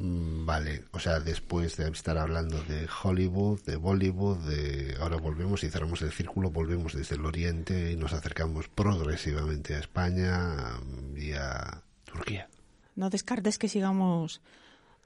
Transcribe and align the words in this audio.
Mm, 0.00 0.46
Vale, 0.46 0.84
o 0.92 0.98
sea, 0.98 1.20
después 1.20 1.76
de 1.76 1.88
estar 1.90 2.16
hablando 2.18 2.60
de 2.64 2.88
Hollywood, 3.02 3.62
de 3.64 3.76
Bollywood, 3.76 4.38
de 4.48 4.96
ahora 5.00 5.16
volvemos 5.16 5.62
y 5.62 5.70
cerramos 5.70 6.00
el 6.02 6.10
círculo, 6.10 6.50
volvemos 6.50 6.94
desde 6.94 7.14
el 7.16 7.24
Oriente 7.26 7.92
y 7.92 7.96
nos 7.96 8.12
acercamos 8.14 8.68
progresivamente 8.68 9.74
a 9.74 9.78
España 9.78 10.56
mm, 10.84 11.16
y 11.18 11.32
a 11.34 11.82
Turquía. 12.04 12.48
No 12.96 13.10
descartes 13.10 13.58
que 13.58 13.68
sigamos 13.68 14.40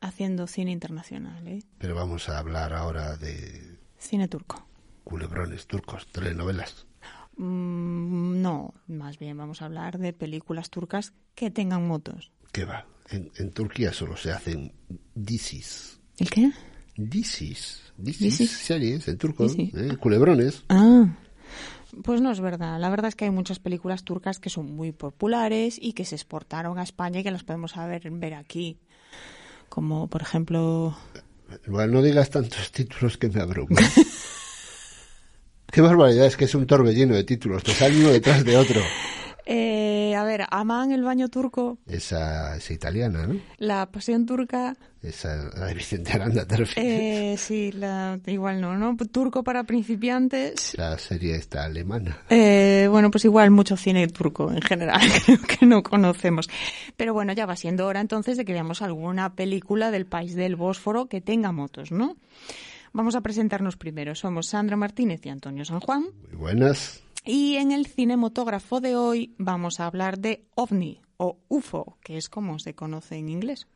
haciendo 0.01 0.47
cine 0.47 0.71
internacional, 0.71 1.47
¿eh? 1.49 1.63
Pero 1.79 1.95
vamos 1.95 2.29
a 2.29 2.39
hablar 2.39 2.73
ahora 2.73 3.17
de 3.17 3.79
Cine 3.99 4.29
turco. 4.29 4.65
culebrones 5.03 5.67
turcos, 5.67 6.07
telenovelas. 6.07 6.87
Mm, 7.37 8.41
no, 8.43 8.75
más 8.87 9.19
bien 9.19 9.37
vamos 9.37 9.61
a 9.61 9.65
hablar 9.67 9.99
de 9.99 10.13
películas 10.13 10.71
turcas 10.71 11.13
que 11.35 11.51
tengan 11.51 11.87
motos. 11.87 12.31
¿Qué 12.55 12.65
va? 12.65 12.87
En, 13.11 13.33
en 13.37 13.51
Turquía 13.51 13.93
solo 13.93 14.17
se 14.17 14.31
hacen 14.31 14.73
disis. 15.13 15.99
¿El 16.19 16.31
qué? 16.31 16.53
Disis. 16.97 17.83
Disis, 17.97 18.49
series 18.49 19.09
en 19.09 19.19
turco. 19.19 19.47
¿eh? 19.59 19.97
Culebrones. 19.99 20.63
Ah, 20.69 21.17
pues 22.05 22.21
no 22.21 22.31
es 22.31 22.39
verdad. 22.39 22.79
La 22.79 22.91
verdad 22.91 23.09
es 23.09 23.17
que 23.17 23.25
hay 23.25 23.33
muchas 23.33 23.59
películas 23.59 24.05
turcas 24.05 24.39
que 24.39 24.51
son 24.51 24.73
muy 24.77 24.93
populares 24.93 25.81
y 25.83 25.95
que 25.95 26.05
se 26.05 26.15
exportaron 26.15 26.79
a 26.79 26.85
España 26.85 27.19
y 27.19 27.25
que 27.25 27.33
las 27.33 27.43
podemos 27.43 27.75
ver, 27.75 28.09
ver 28.13 28.35
aquí. 28.35 28.79
Como, 29.69 30.07
por 30.07 30.23
ejemplo, 30.23 30.97
Bueno, 31.67 31.95
no 31.95 32.03
digas 32.03 32.31
tantos 32.31 32.71
títulos 32.71 33.19
que 33.19 33.31
me 33.31 33.41
abruman. 33.41 33.83
Qué 35.73 35.81
barbaridad, 35.81 36.27
es 36.27 36.37
que 36.37 36.45
es 36.45 36.55
un 36.55 36.69
torbellino 36.69 37.17
de 37.17 37.25
títulos, 37.25 37.65
te 37.65 37.73
sale 37.73 37.99
uno 37.99 38.11
detrás 38.11 38.45
de 38.45 38.57
otro. 38.57 38.81
eh, 39.47 39.84
a 40.15 40.25
ver, 40.25 40.45
Aman, 40.51 40.93
el 40.93 41.03
baño 41.03 41.29
turco, 41.29 41.79
Esa, 41.87 42.57
esa 42.57 42.73
italiana, 42.73 43.27
¿no? 43.27 43.41
La 43.59 43.87
pasión 43.91 44.27
turca, 44.27 44.77
Esa, 45.03 45.51
la 45.57 45.67
de 45.67 45.75
Vicente 45.75 46.13
Aranda, 46.13 46.47
te 46.47 46.57
refieres. 46.57 46.93
eh, 46.93 47.37
sí, 47.39 47.73
la, 47.73 48.19
igual 48.27 48.61
no, 48.61 48.77
¿no? 48.77 48.97
Turco 49.11 49.43
para 49.45 49.65
principiantes. 49.65 50.77
La 50.79 50.99
serie 50.99 51.37
esta 51.37 51.65
alemana. 51.65 52.19
Eh, 52.31 52.89
bueno, 52.91 53.11
pues 53.11 53.25
igual 53.25 53.51
mucho 53.51 53.77
cine 53.77 54.07
turco 54.09 54.51
en 54.51 54.63
general, 54.63 55.01
creo 55.27 55.39
que 55.43 55.67
no 55.67 55.83
conocemos. 55.83 56.49
Pero 56.97 57.13
bueno, 57.15 57.33
ya 57.33 57.47
va 57.47 57.57
siendo 57.57 57.87
hora 57.87 58.01
entonces 58.01 58.37
de 58.37 58.45
que 58.45 58.53
veamos 58.53 58.83
alguna 58.83 59.35
película 59.35 59.91
del 59.91 60.07
país 60.07 60.35
del 60.35 60.57
Bósforo 60.57 61.07
que 61.07 61.21
tenga 61.21 61.53
motos, 61.53 61.91
¿no? 61.93 62.17
Vamos 62.93 63.17
a 63.17 63.21
presentarnos 63.23 63.77
primero. 63.77 64.15
Somos 64.15 64.47
Sandra 64.47 64.77
Martínez 64.77 65.21
y 65.25 65.29
Antonio 65.29 65.65
San 65.65 65.81
Juan. 65.81 66.05
Muy 66.29 66.37
buenas. 66.39 67.03
Y 67.25 67.57
en 67.57 67.73
el 67.73 67.87
cinemotógrafo 67.87 68.81
de 68.81 68.97
hoy 68.97 69.35
vamos 69.39 69.81
a 69.81 69.87
hablar 69.87 70.19
de 70.19 70.45
OVNI 70.57 71.01
o 71.17 71.39
UFO, 71.49 71.97
que 72.03 72.19
es 72.19 72.29
como 72.29 72.59
se 72.59 72.75
conoce 72.75 73.17
en 73.17 73.31
inglés. 73.31 73.67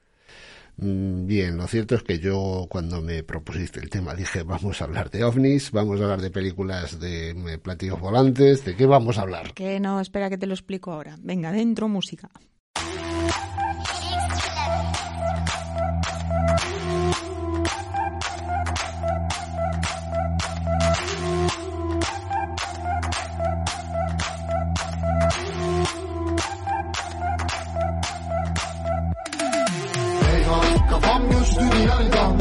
Mm, 0.77 1.27
Bien, 1.27 1.57
lo 1.57 1.67
cierto 1.67 1.95
es 1.95 2.03
que 2.03 2.19
yo 2.19 2.67
cuando 2.69 3.01
me 3.01 3.23
propusiste 3.23 3.81
el 3.81 3.89
tema 3.89 4.15
dije 4.15 4.43
vamos 4.43 4.81
a 4.81 4.85
hablar 4.85 5.11
de 5.11 5.25
ovnis, 5.25 5.73
vamos 5.73 5.99
a 5.99 6.05
hablar 6.05 6.21
de 6.21 6.31
películas 6.31 7.01
de 7.01 7.31
eh, 7.31 7.59
platillos 7.59 7.99
volantes, 7.99 8.67
¿de 8.67 8.77
qué 8.77 8.85
vamos 8.85 9.17
a 9.17 9.23
hablar? 9.23 9.55
Que 9.55 9.81
no, 9.81 9.99
espera 9.99 10.29
que 10.29 10.39
te 10.39 10.47
lo 10.47 10.53
explico 10.53 10.93
ahora. 10.93 11.17
Venga, 11.21 11.51
dentro 11.51 11.89
música. 11.89 12.31
Kafam 31.19 31.31
göçtü 31.31 31.61
diyardan 31.61 32.39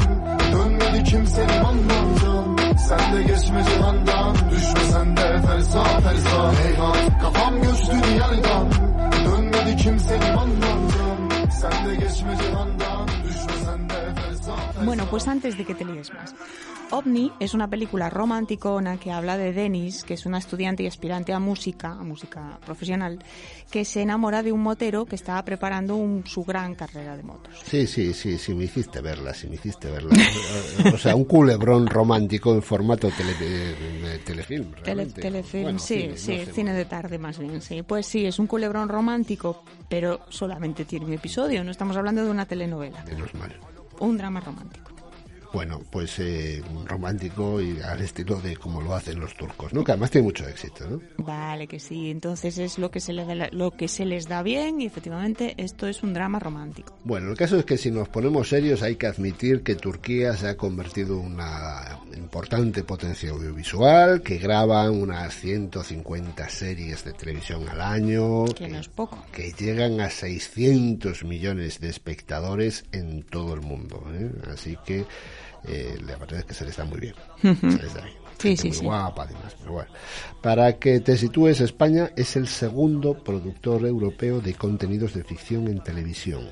Dönmedi 0.53 1.03
kimsenin 1.03 1.63
anlamdan 1.63 2.57
Sen 2.77 3.15
de 3.15 3.23
geçme 3.23 3.63
cihandan 3.63 4.35
Düşme 4.51 4.79
sen 4.91 5.17
de 5.17 5.41
tersa 5.47 5.83
tersa 5.83 6.51
Eyvah 6.67 7.21
kafam 7.21 7.61
göçtü 7.61 7.91
diyardan 7.91 8.71
Dönmedi 9.25 9.77
kimsenin 9.83 10.21
anlamdan 10.21 11.49
Sen 11.61 11.89
de 11.89 11.95
geçme 11.95 12.37
cihandan 12.43 13.07
Düşme 13.23 13.53
sen 13.65 13.89
de 13.89 14.13
tersa 14.15 14.55
tersa 14.55 14.85
Bueno, 14.85 15.05
pues 15.11 15.27
antes 15.27 15.57
de 15.57 15.63
que 15.63 15.73
te 15.73 15.85
líes 15.85 16.09
más. 16.13 16.33
OVNI 16.89 17.33
es 17.41 17.53
una 17.53 17.69
película 17.69 18.09
romanticona 18.09 18.97
que 18.97 19.11
habla 19.11 19.35
de 19.37 19.51
Denis, 19.51 20.05
que 20.05 20.13
es 20.13 20.25
una 20.25 20.37
estudiante 20.37 20.83
y 20.83 20.87
aspirante 20.87 21.33
a 21.33 21.39
música, 21.39 21.91
a 21.91 22.03
música 22.03 22.57
profesional, 22.65 23.19
que 23.69 23.83
se 23.83 24.01
enamora 24.01 24.41
de 24.41 24.53
un 24.53 24.61
motero 24.63 25.05
que 25.05 25.15
estaba 25.15 25.43
preparando 25.43 25.97
un- 25.97 26.25
su 26.25 26.45
gran 26.45 26.75
carrera 26.75 27.17
de 27.17 27.23
motos. 27.23 27.53
Sí, 27.65 27.87
sí, 27.87 28.13
sí, 28.13 28.37
sí, 28.37 28.53
me 28.55 28.63
hiciste 28.63 29.01
verla, 29.01 29.33
sí, 29.33 29.47
me 29.47 29.55
hiciste 29.55 29.91
verla. 29.91 30.11
o 30.93 30.97
sea, 30.97 31.13
un 31.13 31.25
culebrón 31.25 31.87
romántico 31.87 32.53
en 32.53 32.61
formato 32.61 33.09
tele, 33.11 33.33
de 33.33 34.19
telefilm. 34.19 34.71
Tele- 34.81 35.07
telefilm, 35.07 35.63
Bueno, 35.63 35.79
sí, 35.79 35.93
cine, 35.95 36.07
no 36.11 36.15
sí, 36.17 36.45
sé, 36.45 36.53
cine 36.53 36.73
de 36.73 36.85
tarde 36.85 37.17
más 37.17 37.37
bien, 37.37 37.61
sí. 37.61 37.83
Pues 37.83 38.05
sí, 38.07 38.25
es 38.25 38.39
un 38.39 38.47
culebrón 38.47 38.87
romántico, 38.87 39.61
pero 39.89 40.21
solamente 40.29 40.85
tiene 40.85 41.05
un 41.05 41.13
episodio, 41.13 41.65
no 41.65 41.71
estamos 41.71 41.97
hablando 41.97 42.23
de 42.23 42.31
una 42.31 42.45
telenovela, 42.45 43.03
Menos 43.03 43.33
mal. 43.33 43.53
un 43.99 44.17
drama 44.17 44.39
romántico. 44.39 44.86
Bueno, 45.53 45.81
pues 45.89 46.19
eh, 46.19 46.61
romántico 46.85 47.61
y 47.61 47.79
al 47.81 48.01
estilo 48.01 48.39
de 48.41 48.57
como 48.57 48.81
lo 48.81 48.93
hacen 48.93 49.19
los 49.19 49.35
turcos, 49.35 49.73
¿no? 49.73 49.83
Que 49.83 49.91
además 49.91 50.11
tiene 50.11 50.25
mucho 50.25 50.47
éxito, 50.47 50.89
¿no? 50.89 51.01
Vale, 51.17 51.67
que 51.67 51.79
sí, 51.79 52.09
entonces 52.09 52.57
es 52.57 52.77
lo 52.77 52.91
que 52.91 52.99
se, 52.99 53.13
le 53.13 53.25
da 53.25 53.49
lo 53.51 53.71
que 53.71 53.87
se 53.87 54.05
les 54.05 54.27
da 54.27 54.43
bien 54.43 54.81
y 54.81 54.85
efectivamente 54.85 55.55
esto 55.57 55.87
es 55.87 56.03
un 56.03 56.13
drama 56.13 56.39
romántico. 56.39 56.97
Bueno, 57.03 57.31
el 57.31 57.37
caso 57.37 57.57
es 57.57 57.65
que 57.65 57.77
si 57.77 57.91
nos 57.91 58.09
ponemos 58.09 58.49
serios 58.49 58.81
hay 58.81 58.95
que 58.95 59.07
admitir 59.07 59.63
que 59.63 59.75
Turquía 59.75 60.35
se 60.35 60.47
ha 60.47 60.57
convertido 60.57 61.19
en 61.19 61.33
una 61.33 61.99
importante 62.27 62.83
potencia 62.83 63.31
audiovisual, 63.31 64.21
que 64.21 64.37
graba 64.37 64.91
unas 64.91 65.33
150 65.35 66.49
series 66.49 67.05
de 67.05 67.13
televisión 67.13 67.67
al 67.69 67.79
año, 67.79 68.43
Que 68.53 68.67
no 68.67 68.79
es 68.79 68.89
poco. 68.89 69.23
que 69.31 69.53
llegan 69.53 70.01
a 70.01 70.09
600 70.09 71.23
millones 71.23 71.79
de 71.79 71.87
espectadores 71.87 72.83
en 72.91 73.23
todo 73.23 73.53
el 73.53 73.61
mundo. 73.61 74.03
¿eh? 74.11 74.29
Así 74.53 74.77
que 74.85 75.05
eh, 75.69 75.97
la 76.05 76.17
verdad 76.17 76.39
es 76.39 76.45
que 76.45 76.53
se 76.53 76.65
les 76.65 76.75
da 76.75 76.83
muy 76.83 76.99
bien. 76.99 77.15
Se 77.41 77.81
les 77.81 77.93
da 77.93 78.01
bien. 78.01 78.17
Sí, 78.39 78.55
sí, 78.57 78.67
muy 78.67 78.77
sí. 78.77 78.83
guapa, 78.85 79.23
además, 79.23 79.55
pero 79.57 79.71
bueno. 79.71 79.89
Para 80.41 80.77
que 80.77 80.99
te 80.99 81.15
sitúes, 81.17 81.61
España 81.61 82.11
es 82.17 82.35
el 82.35 82.47
segundo 82.49 83.23
productor 83.23 83.85
europeo 83.85 84.41
de 84.41 84.53
contenidos 84.53 85.13
de 85.13 85.23
ficción 85.23 85.69
en 85.69 85.81
televisión. 85.81 86.47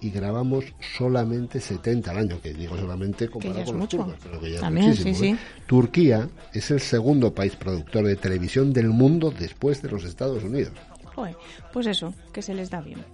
Y 0.00 0.10
grabamos 0.10 0.64
solamente 0.96 1.60
70 1.60 2.10
al 2.10 2.18
año, 2.18 2.40
que 2.40 2.52
digo 2.54 2.76
solamente 2.76 3.28
comparado 3.28 3.64
con 3.64 3.74
los 3.74 3.80
mucho. 3.80 3.96
turcos, 3.98 4.14
pero 4.22 4.40
que 4.40 4.48
ya 4.50 4.54
es 4.56 4.60
También, 4.60 4.88
muchísimo, 4.88 5.14
sí, 5.14 5.26
¿eh? 5.26 5.36
sí. 5.38 5.62
Turquía 5.66 6.28
es 6.52 6.70
el 6.70 6.80
segundo 6.80 7.34
país 7.34 7.56
productor 7.56 8.06
de 8.06 8.16
televisión 8.16 8.72
del 8.72 8.88
mundo 8.88 9.32
después 9.36 9.82
de 9.82 9.90
los 9.90 10.04
Estados 10.04 10.42
Unidos. 10.44 10.72
Joder, 11.14 11.36
pues 11.72 11.86
eso, 11.86 12.12
que 12.32 12.42
se 12.42 12.54
les 12.54 12.70
da 12.70 12.80
bien. 12.80 13.04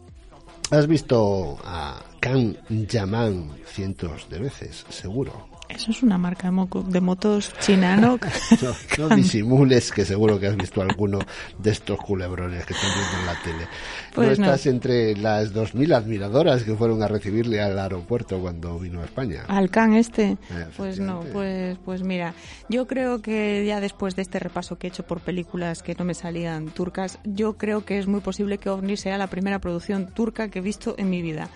Has 0.70 0.86
visto 0.86 1.58
a 1.64 2.00
Can 2.20 2.56
Yaman 2.68 3.50
cientos 3.66 4.28
de 4.30 4.38
veces, 4.38 4.84
seguro. 4.88 5.48
Eso 5.74 5.90
es 5.92 6.02
una 6.02 6.18
marca 6.18 6.48
de, 6.48 6.50
moco- 6.52 6.82
de 6.82 7.00
motos 7.00 7.52
china, 7.60 7.96
¿no? 7.96 8.18
No, 8.98 9.08
no 9.08 9.16
disimules 9.16 9.90
que 9.92 10.04
seguro 10.04 10.38
que 10.38 10.48
has 10.48 10.56
visto 10.56 10.82
alguno 10.82 11.18
de 11.58 11.70
estos 11.70 11.98
culebrones 11.98 12.64
que 12.66 12.74
están 12.74 12.90
viendo 12.94 13.18
en 13.20 13.26
la 13.26 13.42
tele. 13.42 13.68
Pues 14.14 14.38
no 14.38 14.46
no. 14.46 14.52
estás 14.52 14.66
entre 14.66 15.16
las 15.16 15.54
2.000 15.54 15.94
admiradoras 15.94 16.62
que 16.64 16.74
fueron 16.74 17.02
a 17.02 17.08
recibirle 17.08 17.60
al 17.60 17.78
aeropuerto 17.78 18.38
cuando 18.40 18.78
vino 18.78 19.00
a 19.00 19.04
España. 19.04 19.44
Al 19.48 19.70
can 19.70 19.94
este, 19.94 20.32
Eh, 20.50 20.66
pues 20.76 20.98
no, 21.00 21.20
pues, 21.32 21.78
pues 21.84 22.02
mira, 22.02 22.34
yo 22.68 22.86
creo 22.86 23.22
que 23.22 23.64
ya 23.66 23.80
después 23.80 24.16
de 24.16 24.22
este 24.22 24.38
repaso 24.38 24.76
que 24.78 24.86
he 24.86 24.90
hecho 24.90 25.06
por 25.06 25.20
películas 25.20 25.82
que 25.82 25.94
no 25.94 26.04
me 26.04 26.14
salían 26.14 26.66
turcas, 26.70 27.18
yo 27.24 27.56
creo 27.56 27.84
que 27.84 27.98
es 27.98 28.06
muy 28.06 28.20
posible 28.20 28.58
que 28.58 28.68
OVNI 28.70 28.96
sea 28.96 29.16
la 29.18 29.28
primera 29.28 29.58
producción 29.60 30.08
turca 30.08 30.48
que 30.48 30.58
he 30.58 30.62
visto 30.62 30.94
en 30.98 31.08
mi 31.10 31.22
vida. 31.22 31.48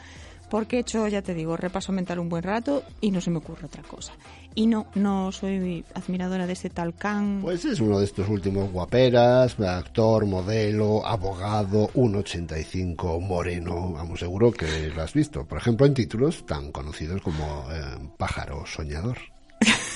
Porque 0.55 0.77
he 0.77 0.79
hecho, 0.79 1.09
ya 1.09 1.21
te 1.21 1.35
digo, 1.35 1.57
repaso 1.57 1.91
mental 1.91 2.21
un 2.21 2.29
buen 2.29 2.45
rato 2.45 2.85
y 3.01 3.11
no 3.11 3.21
se 3.21 3.29
me 3.29 3.39
ocurre 3.39 3.67
otra 3.67 3.83
cosa. 3.83 4.13
Y 4.55 4.69
no, 4.69 4.87
no 4.95 5.33
soy 5.33 5.85
admiradora 5.95 6.47
de 6.47 6.53
ese 6.53 6.71
tal 6.71 6.95
can. 6.95 7.41
Pues 7.43 7.65
es 7.65 7.81
uno 7.81 7.99
de 7.99 8.05
estos 8.05 8.29
últimos 8.29 8.71
guaperas, 8.71 9.59
actor, 9.59 10.27
modelo, 10.27 11.05
abogado, 11.05 11.89
1,85, 11.95 13.21
moreno, 13.21 13.95
vamos, 13.95 14.21
seguro 14.21 14.53
que 14.53 14.93
lo 14.95 15.03
has 15.03 15.13
visto. 15.13 15.45
Por 15.45 15.59
ejemplo, 15.59 15.87
en 15.87 15.95
títulos 15.95 16.47
tan 16.47 16.71
conocidos 16.71 17.21
como 17.21 17.67
eh, 17.73 18.09
Pájaro 18.17 18.65
Soñador. 18.65 19.19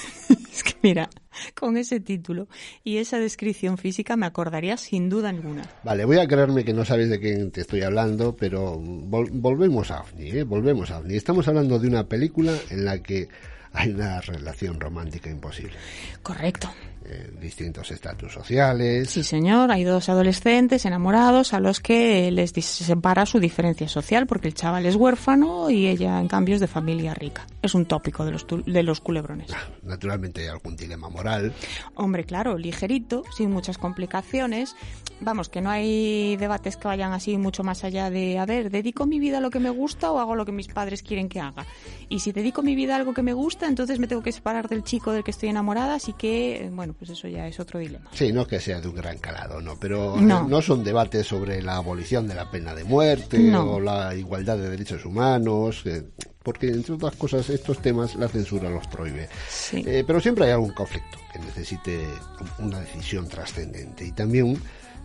Es 0.59 0.65
que 0.65 0.75
mira, 0.83 1.09
con 1.55 1.77
ese 1.77 2.01
título 2.01 2.49
y 2.83 2.97
esa 2.97 3.19
descripción 3.21 3.79
física 3.79 4.17
me 4.17 4.27
acordaría 4.27 4.77
sin 4.77 5.09
duda 5.09 5.29
alguna. 5.29 5.63
Vale, 5.85 6.05
voy 6.05 6.19
a 6.19 6.27
creerme 6.27 6.65
que 6.65 6.73
no 6.73 6.85
sabes 6.85 7.09
de 7.11 7.21
quién 7.21 7.53
te 7.53 7.61
estoy 7.61 7.83
hablando, 7.83 8.35
pero 8.35 8.77
vol- 8.77 9.31
volvemos 9.33 9.93
a 9.93 10.01
OVNI, 10.01 10.31
¿eh? 10.31 10.43
Volvemos 10.43 10.91
a 10.91 10.99
OVNI. 10.99 11.15
Estamos 11.17 11.47
hablando 11.47 11.79
de 11.79 11.87
una 11.87 12.09
película 12.09 12.53
en 12.71 12.85
la 12.85 13.01
que 13.01 13.29
hay 13.73 13.91
una 13.91 14.21
relación 14.21 14.81
romántica 14.81 15.31
imposible. 15.31 15.75
Correcto. 16.25 16.69
Eh, 17.11 17.31
distintos 17.41 17.91
estatus 17.91 18.31
sociales. 18.35 19.09
Sí, 19.09 19.25
señor. 19.25 19.71
Hay 19.73 19.83
dos 19.83 20.11
adolescentes 20.11 20.85
enamorados 20.85 21.55
a 21.55 21.61
los 21.61 21.81
que 21.81 22.31
les 22.31 22.51
separa 22.51 23.25
su 23.25 23.41
diferencia 23.41 23.89
social 23.89 24.27
porque 24.27 24.47
el 24.49 24.53
chaval 24.53 24.85
es 24.85 24.95
huérfano 24.95 25.71
y 25.71 25.87
ella, 25.87 26.21
en 26.21 26.29
cambio, 26.29 26.55
es 26.57 26.61
de 26.61 26.67
familia 26.67 27.15
rica. 27.15 27.47
Es 27.63 27.75
un 27.75 27.87
tópico 27.87 28.27
de 28.27 28.33
los, 28.33 28.47
tu- 28.47 28.63
de 28.63 28.83
los 28.83 29.01
culebrones. 29.01 29.51
Naturalmente 29.83 30.43
hay 30.43 30.49
algún 30.49 30.77
dilema 30.77 31.09
moral. 31.09 31.55
Hombre, 31.95 32.25
claro, 32.25 32.59
ligerito, 32.59 33.23
sin 33.35 33.51
muchas 33.53 33.79
complicaciones. 33.79 34.77
Vamos, 35.21 35.49
que 35.49 35.61
no 35.63 35.71
hay 35.71 36.37
debates 36.37 36.77
que 36.77 36.87
vayan 36.89 37.13
así 37.13 37.39
mucho 37.39 37.65
más 37.65 37.85
allá 37.85 38.11
de, 38.11 38.39
a 38.39 38.45
ver, 38.47 38.71
¿dedico 38.71 39.07
mi 39.07 39.19
vida 39.19 39.39
a 39.39 39.41
lo 39.41 39.51
que 39.51 39.59
me 39.61 39.71
gusta 39.71 40.13
o 40.13 40.19
hago 40.21 40.37
lo 40.37 40.45
que 40.45 40.53
mis 40.53 40.69
padres 40.69 41.03
quieren 41.03 41.29
que 41.31 41.41
haga? 41.41 41.67
Y 42.11 42.21
si 42.21 42.33
dedico 42.33 42.63
mi 42.63 42.75
vida 42.77 42.93
a 42.95 42.99
algo 42.99 43.15
que 43.15 43.23
me 43.23 43.33
gusta, 43.33 43.67
entonces 43.67 43.99
me 43.99 44.07
tengo 44.07 44.23
que 44.23 44.31
separar 44.31 44.69
del 44.69 44.85
chico 44.85 45.11
del 45.13 45.25
que 45.25 45.31
estoy 45.33 45.49
enamorada, 45.49 45.95
así 45.95 46.13
que, 46.13 46.67
eh, 46.67 46.71
bueno, 46.71 46.95
pues 46.99 47.11
eso 47.11 47.29
ya 47.29 47.47
es 47.47 47.59
otro 47.61 47.79
dilema. 47.79 48.11
Sí, 48.13 48.33
no 48.33 48.47
que 48.47 48.61
sea 48.61 48.81
de 48.81 48.89
un 48.89 48.95
gran 48.97 49.19
calado, 49.19 49.61
¿no? 49.61 49.79
Pero 49.79 50.17
eh, 50.19 50.21
No. 50.21 50.49
no, 50.49 50.61
son 50.61 50.83
debates 50.83 51.27
sobre 51.27 51.63
la 51.63 51.77
abolición 51.77 52.27
de 52.27 52.35
la 52.35 52.51
pena 52.51 52.75
de 52.75 52.85
muerte 52.85 53.39
No. 53.39 53.75
o 53.75 53.81
la 53.81 54.15
igualdad 54.15 54.59
de 54.59 54.69
derechos 54.69 55.05
humanos, 55.05 55.83
eh, 55.87 56.05
porque 56.43 56.69
entre 56.69 56.95
otras 56.95 57.15
cosas 57.17 57.49
estos 57.51 57.79
temas 57.81 58.17
la 58.17 58.27
censura 58.29 58.69
los 58.71 58.87
prohíbe. 58.89 59.29
Sí. 59.49 59.85
Eh, 59.87 60.03
pero 60.07 60.21
siempre 60.21 60.47
hay 60.47 60.53
algún 60.53 60.73
conflicto 60.73 61.19
que 61.33 61.39
necesite 61.39 62.05
una 62.59 62.81
decisión 62.81 63.29
trascendente 63.29 64.05
y 64.05 64.13
también 64.13 64.61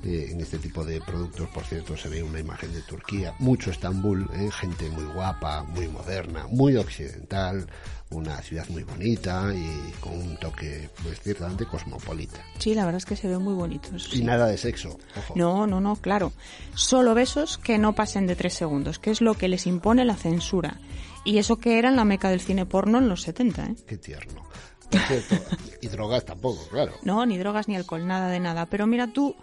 eh, 0.05 0.29
en 0.31 0.41
este 0.41 0.57
tipo 0.57 0.83
de 0.83 0.99
productos, 0.99 1.47
por 1.49 1.63
cierto, 1.63 1.95
se 1.95 2.09
ve 2.09 2.21
una 2.23 2.39
imagen 2.39 2.73
de 2.73 2.81
Turquía, 2.81 3.33
mucho 3.39 3.71
Estambul, 3.71 4.29
eh, 4.33 4.49
gente 4.51 4.89
muy 4.89 5.05
guapa, 5.13 5.63
muy 5.63 5.87
moderna, 5.87 6.45
muy 6.49 6.75
occidental, 6.75 7.67
una 8.13 8.41
ciudad 8.41 8.67
muy 8.69 8.83
bonita 8.83 9.53
y 9.53 9.91
con 9.99 10.13
un 10.13 10.37
toque, 10.37 10.89
pues 11.03 11.19
ciertamente 11.21 11.65
cosmopolita. 11.65 12.39
Sí, 12.59 12.73
la 12.73 12.85
verdad 12.85 12.97
es 12.97 13.05
que 13.05 13.15
se 13.15 13.27
ve 13.27 13.37
muy 13.37 13.53
bonito. 13.53 13.89
eso 13.95 14.09
Y 14.13 14.17
sí. 14.19 14.23
nada 14.23 14.47
de 14.47 14.57
sexo, 14.57 14.97
ojo. 15.17 15.33
No, 15.35 15.67
no, 15.67 15.79
no, 15.81 15.95
claro. 15.95 16.31
Solo 16.75 17.13
besos 17.13 17.57
que 17.57 17.77
no 17.77 17.93
pasen 17.93 18.27
de 18.27 18.35
tres 18.35 18.53
segundos, 18.53 18.99
que 18.99 19.11
es 19.11 19.21
lo 19.21 19.33
que 19.35 19.47
les 19.47 19.67
impone 19.67 20.05
la 20.05 20.15
censura. 20.15 20.79
Y 21.25 21.37
eso 21.37 21.57
que 21.57 21.79
era 21.79 21.89
en 21.89 21.95
la 21.95 22.05
meca 22.05 22.29
del 22.29 22.41
cine 22.41 22.65
porno 22.65 22.97
en 22.97 23.09
los 23.09 23.21
70, 23.21 23.63
¿eh? 23.65 23.75
Qué 23.87 23.97
tierno. 23.97 24.43
Por 24.89 24.99
cierto, 25.01 25.35
y 25.81 25.87
drogas 25.87 26.25
tampoco, 26.25 26.67
claro. 26.67 26.93
No, 27.03 27.25
ni 27.25 27.37
drogas 27.37 27.67
ni 27.67 27.75
alcohol, 27.75 28.05
nada 28.05 28.27
de 28.29 28.39
nada. 28.39 28.65
Pero 28.67 28.85
mira 28.87 29.07
tú, 29.07 29.35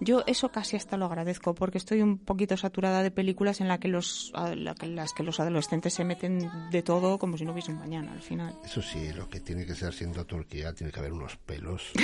yo 0.00 0.24
eso 0.26 0.50
casi 0.50 0.76
hasta 0.76 0.96
lo 0.96 1.06
agradezco, 1.06 1.54
porque 1.54 1.78
estoy 1.78 2.02
un 2.02 2.18
poquito 2.18 2.56
saturada 2.56 3.02
de 3.02 3.10
películas 3.10 3.60
en 3.60 3.68
la 3.68 3.78
que 3.78 3.88
los, 3.88 4.32
las 4.34 5.12
que 5.12 5.22
los 5.22 5.38
adolescentes 5.40 5.94
se 5.94 6.04
meten 6.04 6.50
de 6.70 6.82
todo 6.82 7.18
como 7.18 7.36
si 7.36 7.44
no 7.44 7.52
hubiese 7.52 7.72
un 7.72 7.78
mañana 7.78 8.12
al 8.12 8.22
final. 8.22 8.54
Eso 8.64 8.82
sí, 8.82 9.12
lo 9.12 9.28
que 9.28 9.40
tiene 9.40 9.64
que 9.66 9.74
ser 9.74 9.92
siendo 9.92 10.24
Turquía, 10.26 10.72
tiene 10.72 10.92
que 10.92 11.00
haber 11.00 11.12
unos 11.12 11.36
pelos. 11.36 11.90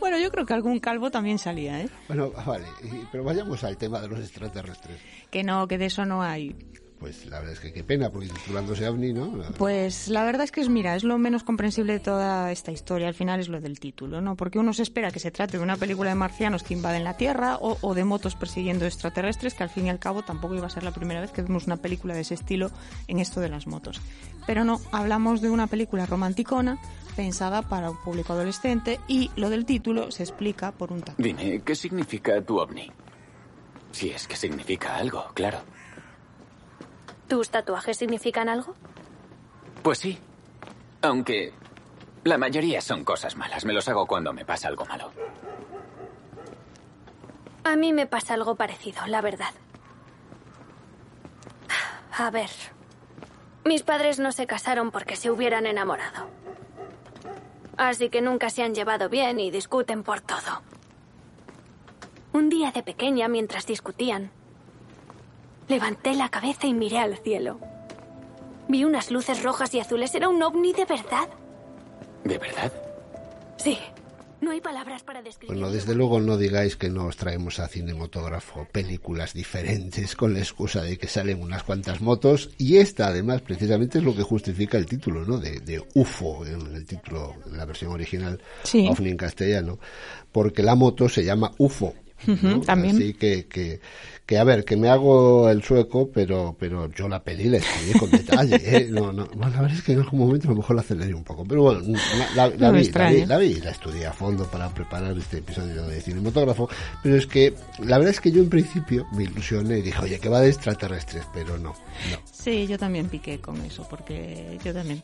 Bueno, 0.00 0.18
yo 0.18 0.30
creo 0.30 0.44
que 0.46 0.54
algún 0.54 0.80
calvo 0.80 1.10
también 1.10 1.38
salía, 1.38 1.80
¿eh? 1.80 1.88
Bueno, 2.08 2.30
vale, 2.46 2.66
y- 2.82 3.06
pero 3.12 3.24
vayamos 3.24 3.62
al 3.64 3.76
tema 3.76 4.00
de 4.00 4.08
los 4.08 4.18
extraterrestres. 4.20 4.98
Que 5.30 5.42
no, 5.44 5.66
que 5.68 5.78
de 5.78 5.86
eso 5.86 6.04
no 6.04 6.22
hay. 6.22 6.54
Pues 6.98 7.26
la 7.26 7.38
verdad 7.38 7.52
es 7.52 7.60
que 7.60 7.72
qué 7.72 7.84
pena, 7.84 8.10
porque 8.10 8.28
titulándose 8.28 8.88
OVNI, 8.88 9.12
¿no? 9.12 9.42
Pues 9.58 10.08
la 10.08 10.24
verdad 10.24 10.44
es 10.44 10.52
que 10.52 10.62
es, 10.62 10.70
mira, 10.70 10.96
es 10.96 11.04
lo 11.04 11.18
menos 11.18 11.42
comprensible 11.42 11.92
de 11.92 12.00
toda 12.00 12.50
esta 12.50 12.72
historia. 12.72 13.06
Al 13.08 13.14
final 13.14 13.38
es 13.38 13.48
lo 13.48 13.60
del 13.60 13.78
título, 13.78 14.22
¿no? 14.22 14.34
Porque 14.34 14.58
uno 14.58 14.72
se 14.72 14.82
espera 14.82 15.10
que 15.10 15.20
se 15.20 15.30
trate 15.30 15.58
de 15.58 15.62
una 15.62 15.76
película 15.76 16.08
de 16.08 16.16
marcianos 16.16 16.62
que 16.62 16.72
invaden 16.72 17.04
la 17.04 17.16
Tierra 17.18 17.58
o, 17.60 17.76
o 17.82 17.94
de 17.94 18.04
motos 18.04 18.34
persiguiendo 18.34 18.86
extraterrestres, 18.86 19.52
que 19.52 19.62
al 19.62 19.68
fin 19.68 19.86
y 19.86 19.90
al 19.90 19.98
cabo 19.98 20.22
tampoco 20.22 20.54
iba 20.54 20.66
a 20.66 20.70
ser 20.70 20.84
la 20.84 20.92
primera 20.92 21.20
vez 21.20 21.32
que 21.32 21.42
vemos 21.42 21.66
una 21.66 21.76
película 21.76 22.14
de 22.14 22.22
ese 22.22 22.34
estilo 22.34 22.70
en 23.08 23.18
esto 23.18 23.40
de 23.40 23.50
las 23.50 23.66
motos. 23.66 24.00
Pero 24.46 24.64
no, 24.64 24.80
hablamos 24.90 25.42
de 25.42 25.50
una 25.50 25.66
película 25.66 26.06
romanticona 26.06 26.78
pensada 27.14 27.62
para 27.62 27.90
un 27.90 27.96
público 27.96 28.32
adolescente 28.32 29.00
y 29.08 29.30
lo 29.36 29.50
del 29.50 29.64
título 29.66 30.10
se 30.10 30.22
explica 30.22 30.72
por 30.72 30.92
un 30.92 31.00
tatuaje. 31.00 31.22
Dime, 31.22 31.60
¿qué 31.64 31.74
significa 31.74 32.40
tu 32.40 32.58
ovni? 32.58 32.90
Si 33.92 34.10
es 34.10 34.26
que 34.26 34.36
significa 34.36 34.96
algo, 34.96 35.24
claro. 35.34 35.58
¿Tus 37.28 37.50
tatuajes 37.50 37.96
significan 37.96 38.48
algo? 38.48 38.74
Pues 39.82 39.98
sí. 39.98 40.18
Aunque 41.02 41.52
la 42.24 42.38
mayoría 42.38 42.80
son 42.80 43.04
cosas 43.04 43.36
malas. 43.36 43.64
Me 43.64 43.72
los 43.72 43.88
hago 43.88 44.06
cuando 44.06 44.32
me 44.32 44.44
pasa 44.44 44.68
algo 44.68 44.84
malo. 44.86 45.12
A 47.64 47.76
mí 47.76 47.92
me 47.92 48.06
pasa 48.06 48.34
algo 48.34 48.54
parecido, 48.54 49.06
la 49.06 49.20
verdad. 49.20 49.52
A 52.16 52.30
ver. 52.30 52.50
Mis 53.64 53.82
padres 53.82 54.20
no 54.20 54.30
se 54.30 54.46
casaron 54.46 54.92
porque 54.92 55.16
se 55.16 55.30
hubieran 55.30 55.66
enamorado. 55.66 56.28
Así 57.76 58.08
que 58.08 58.22
nunca 58.22 58.48
se 58.50 58.62
han 58.62 58.74
llevado 58.74 59.08
bien 59.08 59.40
y 59.40 59.50
discuten 59.50 60.02
por 60.02 60.20
todo. 60.20 60.62
Un 62.32 62.48
día 62.48 62.70
de 62.70 62.82
pequeña, 62.82 63.28
mientras 63.28 63.66
discutían, 63.66 64.30
levanté 65.68 66.14
la 66.14 66.28
cabeza 66.28 66.66
y 66.66 66.74
miré 66.74 66.98
al 66.98 67.16
cielo. 67.18 67.58
Vi 68.68 68.84
unas 68.84 69.10
luces 69.10 69.42
rojas 69.42 69.72
y 69.74 69.80
azules. 69.80 70.14
¿Era 70.14 70.28
un 70.28 70.42
ovni 70.42 70.72
de 70.72 70.84
verdad? 70.84 71.28
¿De 72.24 72.38
verdad? 72.38 72.72
Sí. 73.58 73.78
No 74.38 74.50
hay 74.50 74.60
palabras 74.60 75.02
para 75.02 75.22
describirlo. 75.22 75.60
Bueno, 75.62 75.74
desde 75.74 75.94
luego 75.94 76.20
no 76.20 76.36
digáis 76.36 76.76
que 76.76 76.90
no 76.90 77.06
os 77.06 77.16
traemos 77.16 77.58
a 77.58 77.68
Cinematógrafo 77.68 78.66
películas 78.70 79.32
diferentes 79.32 80.14
con 80.14 80.34
la 80.34 80.40
excusa 80.40 80.82
de 80.82 80.98
que 80.98 81.08
salen 81.08 81.40
unas 81.40 81.62
cuantas 81.62 82.02
motos 82.02 82.50
y 82.58 82.76
esta 82.76 83.06
además 83.06 83.40
precisamente 83.40 83.96
es 83.98 84.04
lo 84.04 84.14
que 84.14 84.22
justifica 84.22 84.76
el 84.76 84.84
título, 84.84 85.24
¿no? 85.24 85.38
De, 85.38 85.60
de 85.60 85.82
UFO, 85.94 86.44
en 86.44 86.74
el 86.74 86.84
título, 86.84 87.34
en 87.46 87.56
la 87.56 87.64
versión 87.64 87.92
original, 87.92 88.38
Sí. 88.62 88.86
OVNI 88.90 89.10
en 89.10 89.16
castellano, 89.16 89.78
porque 90.32 90.62
la 90.62 90.74
moto 90.74 91.08
se 91.08 91.24
llama 91.24 91.52
UFO. 91.56 91.94
¿No? 92.26 92.56
Ujú, 92.56 92.60
también. 92.60 92.96
Así 92.96 93.14
que, 93.14 93.46
que, 93.46 93.80
que, 94.24 94.38
a 94.38 94.44
ver, 94.44 94.64
que 94.64 94.76
me 94.76 94.88
hago 94.88 95.48
el 95.50 95.62
sueco, 95.62 96.10
pero, 96.12 96.56
pero 96.58 96.90
yo 96.92 97.08
la 97.08 97.22
peli 97.22 97.44
la 97.48 97.58
estudié 97.58 97.94
con 97.96 98.10
detalle, 98.10 98.58
¿eh? 98.64 98.88
No, 98.90 99.12
no, 99.12 99.26
bueno, 99.26 99.50
la 99.54 99.60
verdad 99.62 99.76
es 99.78 99.82
que 99.82 99.92
en 99.92 100.00
algún 100.00 100.20
momento 100.20 100.48
a 100.48 100.50
lo 100.52 100.56
mejor 100.56 100.76
la 100.76 100.82
aceleré 100.82 101.14
un 101.14 101.24
poco, 101.24 101.44
pero 101.46 101.62
bueno, 101.62 101.80
la, 102.12 102.28
la- 102.30 102.48
la 102.56 102.72
No 102.72 102.72
vi, 102.72 102.90
la 102.90 103.10
vi, 103.10 103.26
la 103.26 103.38
vi, 103.38 103.54
la 103.60 103.70
estudié 103.70 104.06
a 104.06 104.12
fondo 104.12 104.44
para 104.46 104.68
preparar 104.70 105.16
este 105.18 105.38
episodio 105.38 105.86
de 105.86 106.00
cinematógrafo, 106.00 106.68
pero 107.02 107.16
es 107.16 107.26
que 107.26 107.54
la 107.80 107.98
verdad 107.98 108.14
es 108.14 108.20
que 108.20 108.32
yo 108.32 108.42
en 108.42 108.48
principio 108.50 109.06
me 109.12 109.24
ilusioné 109.24 109.78
y 109.78 109.82
dije, 109.82 109.98
oye, 110.02 110.18
que 110.18 110.28
va 110.28 110.40
de 110.40 110.48
extraterrestres, 110.48 111.24
pero 111.32 111.58
no, 111.58 111.74
no. 112.10 112.18
Sí, 112.30 112.66
yo 112.66 112.78
también 112.78 113.08
piqué 113.08 113.40
con 113.40 113.60
eso, 113.64 113.86
porque 113.88 114.58
yo 114.64 114.72
también. 114.72 115.02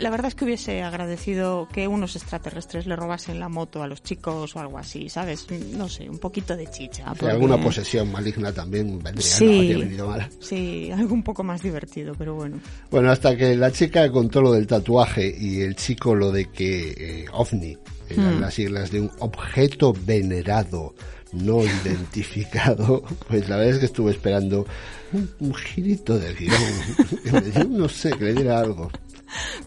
La 0.00 0.10
verdad 0.10 0.26
es 0.28 0.34
que 0.34 0.44
hubiese 0.44 0.82
agradecido 0.82 1.68
que 1.72 1.88
unos 1.88 2.16
extraterrestres 2.16 2.86
le 2.86 2.96
robasen 2.96 3.38
la 3.40 3.48
moto 3.48 3.82
a 3.82 3.86
los 3.88 4.02
chicos 4.02 4.54
o 4.56 4.60
algo 4.60 4.78
así, 4.78 5.08
¿sabes? 5.08 5.46
No 5.76 5.88
sé, 5.88 6.08
un 6.08 6.18
poquito 6.18 6.53
de 6.56 6.66
chicha. 6.70 7.04
Porque- 7.08 7.30
alguna 7.30 7.60
posesión 7.60 8.10
maligna 8.12 8.52
también 8.52 8.98
vendría, 9.02 9.22
Sí. 9.26 9.44
no 9.46 9.52
habría 9.56 9.78
venido 9.78 10.06
mal. 10.08 10.28
Sí, 10.40 10.90
algo 10.90 11.14
un 11.14 11.22
poco 11.22 11.42
más 11.44 11.62
divertido, 11.62 12.14
pero 12.16 12.34
bueno. 12.34 12.58
Bueno, 12.90 13.10
hasta 13.10 13.36
que 13.36 13.56
la 13.56 13.70
chica 13.72 14.10
contó 14.10 14.40
lo 14.42 14.52
del 14.52 14.66
tatuaje 14.66 15.34
y 15.38 15.60
el 15.60 15.76
chico 15.76 16.14
lo 16.14 16.30
de 16.32 16.46
que 16.50 16.90
eh, 16.96 17.24
OVNI 17.32 17.78
eran 18.10 18.36
Hmm. 18.36 18.40
las 18.40 18.54
siglas 18.54 18.90
de 18.90 19.00
un 19.00 19.10
objeto 19.20 19.92
venerado 20.04 20.94
no 21.32 21.62
identificado, 21.84 23.02
pues 23.28 23.48
la 23.48 23.56
verdad 23.56 23.72
es 23.74 23.78
que 23.80 23.86
estuve 23.86 24.12
esperando 24.12 24.66
un, 25.12 25.28
un 25.40 25.54
girito 25.54 26.18
de 26.18 26.32
guion, 26.34 26.52
no 27.76 27.88
sé, 27.88 28.10
que 28.12 28.24
le 28.26 28.34
diera 28.34 28.60
algo. 28.60 28.90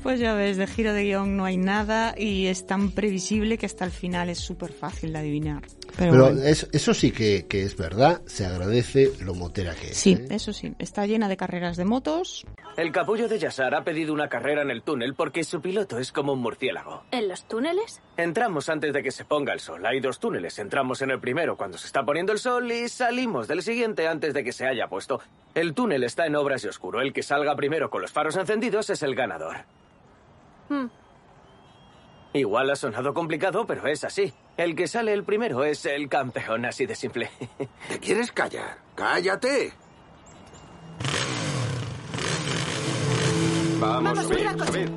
Pues 0.02 0.18
ya 0.22 0.34
ves, 0.34 0.56
de 0.56 0.66
giro 0.66 0.94
de 0.94 1.04
guion 1.04 1.36
no 1.36 1.44
hay 1.44 1.58
nada 1.58 2.16
y 2.18 2.46
es 2.46 2.66
tan 2.66 2.92
previsible 2.92 3.58
que 3.58 3.66
hasta 3.66 3.84
el 3.84 3.92
final 3.92 4.30
es 4.30 4.38
súper 4.40 4.72
fácil 4.72 5.12
de 5.12 5.20
adivinar. 5.20 5.64
Pero, 5.98 6.12
Pero 6.12 6.24
bueno. 6.26 6.42
es- 6.44 6.68
eso 6.72 6.94
sí 6.94 7.12
que, 7.12 7.48
que 7.48 7.64
es 7.64 7.76
verdad, 7.76 8.22
se 8.28 8.46
agradece 8.46 9.12
lo 9.22 9.34
motera 9.34 9.74
que 9.74 9.88
es. 9.92 9.98
Sí, 9.98 10.14
¿eh? 10.14 10.28
eso 10.30 10.54
sí, 10.54 10.74
está 10.80 11.06
llena 11.08 11.28
de 11.28 11.38
carreras 11.38 11.76
de 11.78 11.86
motos. 11.86 12.46
El 12.76 12.92
capullo 12.92 13.28
de 13.28 13.40
Yassar 13.40 13.74
ha 13.74 13.84
pedido 13.84 14.14
una 14.14 14.30
carrera 14.30 14.62
en 14.62 14.70
el 14.70 14.84
túnel 14.84 15.16
porque 15.16 15.44
su 15.44 15.60
piloto 15.62 15.98
es 15.98 16.12
como 16.12 16.34
un 16.34 16.40
murciélago. 16.40 17.04
¿En 17.12 17.28
los 17.28 17.48
túneles? 17.48 18.00
Entramos 18.18 18.70
antes 18.70 18.94
de 18.94 19.02
que 19.02 19.10
se 19.12 19.26
ponga 19.26 19.54
el 19.54 19.60
sol. 19.60 19.84
Hay 19.86 20.00
dos 20.00 20.20
túneles. 20.20 20.60
Entramos 20.60 21.02
en 21.02 21.10
el 21.12 21.20
primero 21.20 21.58
cuando 21.58 21.78
se 21.80 21.88
está 21.88 22.04
poniendo 22.06 22.32
el 22.34 22.40
sol 22.40 22.72
y 22.72 22.88
salimos 22.90 23.48
del 23.48 23.64
siguiente 23.64 24.08
antes 24.08 24.34
de 24.36 24.44
que 24.44 24.54
se 24.54 24.68
haya 24.68 24.88
puesto. 24.88 25.20
El 25.56 25.74
túnel 25.74 26.04
está 26.04 26.28
en 26.28 26.36
obras 26.36 26.64
y 26.64 26.68
oscuro. 26.68 27.02
El 27.02 27.14
que 27.14 27.24
salga 27.24 27.56
primero 27.56 27.90
con 27.90 28.02
los 28.04 28.12
faros 28.12 28.36
encendidos 28.38 28.92
es 28.92 29.02
el 29.02 29.16
ganador. 29.16 29.58
Hmm. 30.70 30.86
Igual 32.38 32.70
ha 32.70 32.76
sonado 32.76 33.14
complicado, 33.14 33.66
pero 33.66 33.88
es 33.88 34.04
así. 34.04 34.32
El 34.58 34.76
que 34.76 34.88
sale 34.88 35.12
el 35.12 35.24
primero 35.24 35.64
es 35.64 35.86
el 35.86 36.08
campeón, 36.08 36.66
así 36.66 36.86
de 36.86 36.94
simple. 36.94 37.30
¿Te 37.90 38.00
quieres 38.00 38.32
callar? 38.32 38.78
¡Cállate! 38.96 39.74
Vamos, 43.80 44.16
Vamos, 44.16 44.68
subid. 44.68 44.90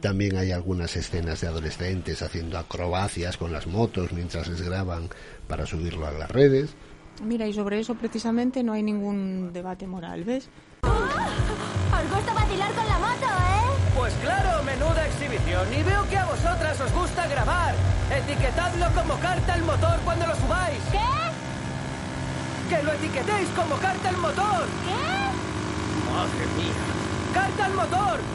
También 0.00 0.36
hay 0.36 0.50
algunas 0.50 0.96
escenas 0.96 1.40
de 1.40 1.46
adolescentes 1.46 2.22
haciendo 2.22 2.58
acrobacias 2.58 3.36
con 3.36 3.52
las 3.52 3.66
motos 3.66 4.12
mientras 4.12 4.48
les 4.48 4.60
graban 4.60 5.08
para 5.46 5.64
subirlo 5.64 6.06
a 6.06 6.10
las 6.10 6.30
redes. 6.30 6.74
Mira, 7.22 7.46
y 7.46 7.52
sobre 7.52 7.78
eso 7.78 7.94
precisamente 7.94 8.62
no 8.62 8.72
hay 8.72 8.82
ningún 8.82 9.52
debate 9.52 9.86
moral, 9.86 10.24
¿ves? 10.24 10.48
Os 10.82 12.10
gusta 12.10 12.34
vacilar 12.34 12.72
con 12.74 12.86
la 12.86 12.98
moto, 12.98 13.26
¿eh? 13.26 13.61
Pues 13.96 14.12
claro, 14.22 14.62
menuda 14.62 15.04
exhibición. 15.06 15.66
Y 15.72 15.82
veo 15.82 16.08
que 16.08 16.16
a 16.16 16.24
vosotras 16.24 16.80
os 16.80 16.92
gusta 16.92 17.26
grabar. 17.26 17.74
Etiquetadlo 18.10 18.86
como 18.94 19.18
carta 19.18 19.54
al 19.54 19.62
motor 19.62 19.98
cuando 20.04 20.26
lo 20.26 20.36
subáis. 20.36 20.78
¿Qué? 20.90 20.98
¡Que 22.74 22.82
lo 22.82 22.92
etiquetéis 22.92 23.48
como 23.50 23.76
carta 23.76 24.08
al 24.08 24.16
motor! 24.16 24.66
¿Qué? 24.86 24.92
¡Madre 26.10 26.46
mía! 26.56 26.72
¡Carta 27.34 27.66
al 27.66 27.74
motor! 27.74 28.20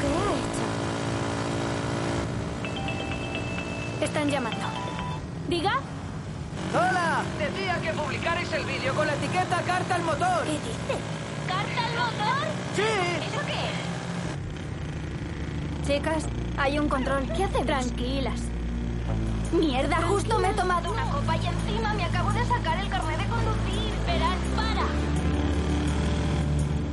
¿Qué 0.00 0.06
he 0.06 0.10
hecho? 4.00 4.04
Están 4.04 4.28
llamando. 4.28 4.66
¿Diga? 5.48 5.80
¡Hola! 6.74 7.22
Decía 7.38 7.80
que 7.80 7.92
publicarais 7.94 8.52
el 8.52 8.64
vídeo 8.64 8.94
con 8.94 9.06
la 9.06 9.14
etiqueta 9.14 9.62
carta 9.62 9.94
al 9.94 10.02
motor. 10.02 10.44
¿Qué 10.44 10.52
dice? 10.52 10.98
¿Carta 12.00 12.24
al 12.24 12.34
motor? 12.36 12.48
¡Sí! 12.74 12.82
¿Eso 13.28 13.40
qué 13.46 13.60
es? 15.82 15.86
Chicas, 15.86 16.24
hay 16.58 16.78
un 16.78 16.88
control. 16.88 17.26
¿Qué 17.36 17.44
hacen? 17.44 17.66
Tranquilas. 17.66 18.40
Mierda, 19.52 20.00
justo 20.02 20.38
me 20.38 20.50
he 20.50 20.54
tomado 20.54 20.92
una 20.92 21.04
copa 21.10 21.36
y 21.36 21.46
encima 21.46 21.92
me 21.94 22.04
acabo 22.04 22.32
de 22.32 22.39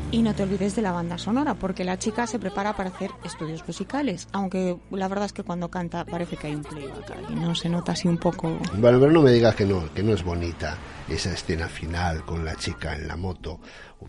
Y 0.09 0.21
no 0.21 0.33
te 0.33 0.43
olvides 0.43 0.73
de 0.75 0.81
la 0.81 0.93
banda 0.93 1.17
sonora, 1.17 1.55
porque 1.55 1.83
la 1.83 1.99
chica 1.99 2.27
se 2.27 2.39
prepara 2.39 2.73
para 2.77 2.89
hacer 2.89 3.11
estudios 3.25 3.67
musicales, 3.67 4.29
aunque 4.31 4.77
la 4.89 5.09
verdad 5.09 5.25
es 5.25 5.33
que 5.33 5.43
cuando 5.43 5.69
canta 5.69 6.05
parece 6.05 6.37
que 6.37 6.47
hay 6.47 6.55
un 6.55 6.63
playback 6.63 7.11
ahí, 7.11 7.35
¿no? 7.35 7.53
Se 7.53 7.67
nota 7.67 7.91
así 7.91 8.07
un 8.07 8.17
poco... 8.17 8.57
Bueno, 8.77 9.01
pero 9.01 9.11
no 9.11 9.21
me 9.21 9.31
digas 9.31 9.53
que 9.55 9.65
no, 9.65 9.93
que 9.93 10.03
no 10.03 10.13
es 10.13 10.23
bonita 10.23 10.77
esa 11.09 11.33
escena 11.33 11.67
final 11.67 12.23
con 12.23 12.45
la 12.45 12.55
chica 12.55 12.95
en 12.95 13.05
la 13.05 13.17
moto, 13.17 13.59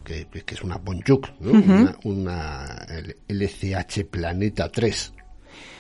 que, 0.05 0.27
que 0.29 0.55
es 0.55 0.63
una 0.63 0.77
Bonjuk, 0.77 1.31
¿no? 1.41 1.51
Una, 1.51 1.97
una 2.05 2.87
LCH 3.27 4.05
Planeta 4.09 4.71
3. 4.71 5.15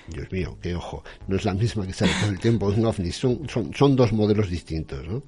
Dios 0.08 0.32
mío, 0.32 0.58
qué 0.60 0.74
ojo. 0.74 1.04
No 1.26 1.36
es 1.36 1.44
la 1.44 1.54
misma 1.54 1.86
que 1.86 1.92
sale 1.92 2.12
todo 2.20 2.30
el 2.30 2.40
tiempo 2.40 2.72
en 2.72 2.84
OVNI. 2.84 3.12
Son, 3.12 3.48
son, 3.48 3.74
son 3.74 3.94
dos 3.94 4.12
modelos 4.12 4.48
distintos, 4.48 5.06
¿no? 5.06 5.22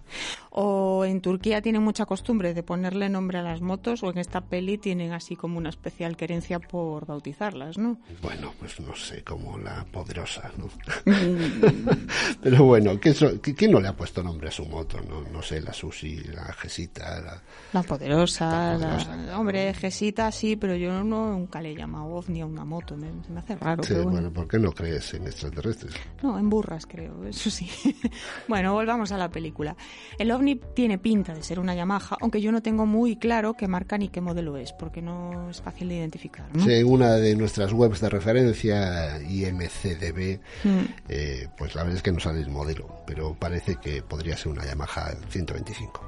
O 0.52 1.04
en 1.04 1.20
Turquía 1.20 1.62
tienen 1.62 1.82
mucha 1.82 2.06
costumbre 2.06 2.54
de 2.54 2.62
ponerle 2.64 3.08
nombre 3.08 3.38
a 3.38 3.42
las 3.42 3.60
motos, 3.60 4.02
o 4.02 4.10
en 4.10 4.18
esta 4.18 4.40
peli 4.40 4.78
tienen 4.78 5.12
así 5.12 5.36
como 5.36 5.58
una 5.58 5.68
especial 5.68 6.16
querencia 6.16 6.58
por 6.58 7.06
bautizarlas, 7.06 7.78
¿no? 7.78 7.98
Bueno, 8.20 8.52
pues 8.58 8.80
no 8.80 8.94
sé, 8.96 9.22
como 9.22 9.58
la 9.58 9.84
poderosa, 9.92 10.50
¿no? 10.58 10.68
Pero 12.42 12.64
bueno, 12.64 12.98
¿qué 12.98 13.14
so- 13.14 13.40
qué- 13.40 13.54
¿quién 13.54 13.70
no 13.72 13.80
le 13.80 13.88
ha 13.88 13.96
puesto 13.96 14.22
nombre 14.22 14.48
a 14.48 14.50
su 14.50 14.64
moto? 14.66 14.98
No, 15.08 15.22
no 15.30 15.42
sé, 15.42 15.60
la 15.60 15.72
Susi, 15.72 16.16
la 16.24 16.52
Gesita, 16.54 17.20
la... 17.20 17.42
La 17.72 17.82
poderosa, 17.82 18.50
La 18.50 18.78
la- 18.78 18.96
poderosa. 18.96 19.38
hombre, 19.38 19.74
Gesita 19.74 20.32
sí, 20.32 20.56
pero 20.56 20.74
yo 20.74 20.90
no 21.04 21.30
nunca 21.32 21.60
le 21.60 21.70
he 21.72 21.76
llamado 21.76 22.06
ovni 22.06 22.40
a 22.40 22.46
una 22.46 22.64
moto, 22.64 22.96
me, 22.96 23.08
se 23.24 23.30
me 23.32 23.40
hace 23.40 23.56
raro. 23.56 23.82
Sí, 23.84 23.90
pero 23.90 24.04
bueno. 24.04 24.18
bueno, 24.20 24.32
¿por 24.32 24.48
qué 24.48 24.58
no 24.58 24.72
crees 24.72 25.14
en 25.14 25.26
extraterrestres? 25.26 25.94
No, 26.22 26.38
en 26.38 26.50
burras 26.50 26.86
creo, 26.86 27.24
eso 27.24 27.50
sí. 27.50 27.70
bueno, 28.48 28.72
volvamos 28.72 29.12
a 29.12 29.16
la 29.18 29.30
película. 29.30 29.76
El 30.18 30.30
ovni 30.40 30.56
tiene 30.74 30.98
pinta 30.98 31.34
de 31.34 31.42
ser 31.42 31.60
una 31.60 31.74
Yamaha, 31.74 32.16
aunque 32.20 32.40
yo 32.40 32.50
no 32.50 32.62
tengo 32.62 32.86
muy 32.86 33.16
claro 33.16 33.54
qué 33.54 33.68
marca 33.68 33.96
ni 33.98 34.08
qué 34.08 34.20
modelo 34.20 34.56
es, 34.56 34.72
porque 34.72 35.00
no 35.02 35.48
es 35.50 35.60
fácil 35.62 35.88
de 35.88 35.96
identificar. 35.96 36.46
¿no? 36.54 36.64
Sí, 36.64 36.72
en 36.72 36.86
una 36.86 37.12
de 37.16 37.36
nuestras 37.36 37.72
webs 37.72 38.00
de 38.00 38.08
referencia, 38.08 39.20
IMCDB, 39.22 40.40
Mm. 40.64 40.84
eh, 41.08 41.48
pues 41.56 41.74
la 41.74 41.82
verdad 41.82 41.96
es 41.98 42.02
que 42.02 42.12
no 42.12 42.20
sale 42.20 42.40
el 42.40 42.50
modelo, 42.50 43.02
pero 43.06 43.34
parece 43.38 43.76
que 43.76 44.02
podría 44.02 44.36
ser 44.36 44.48
una 44.52 44.64
Yamaha 44.64 45.14
125. 45.28 46.00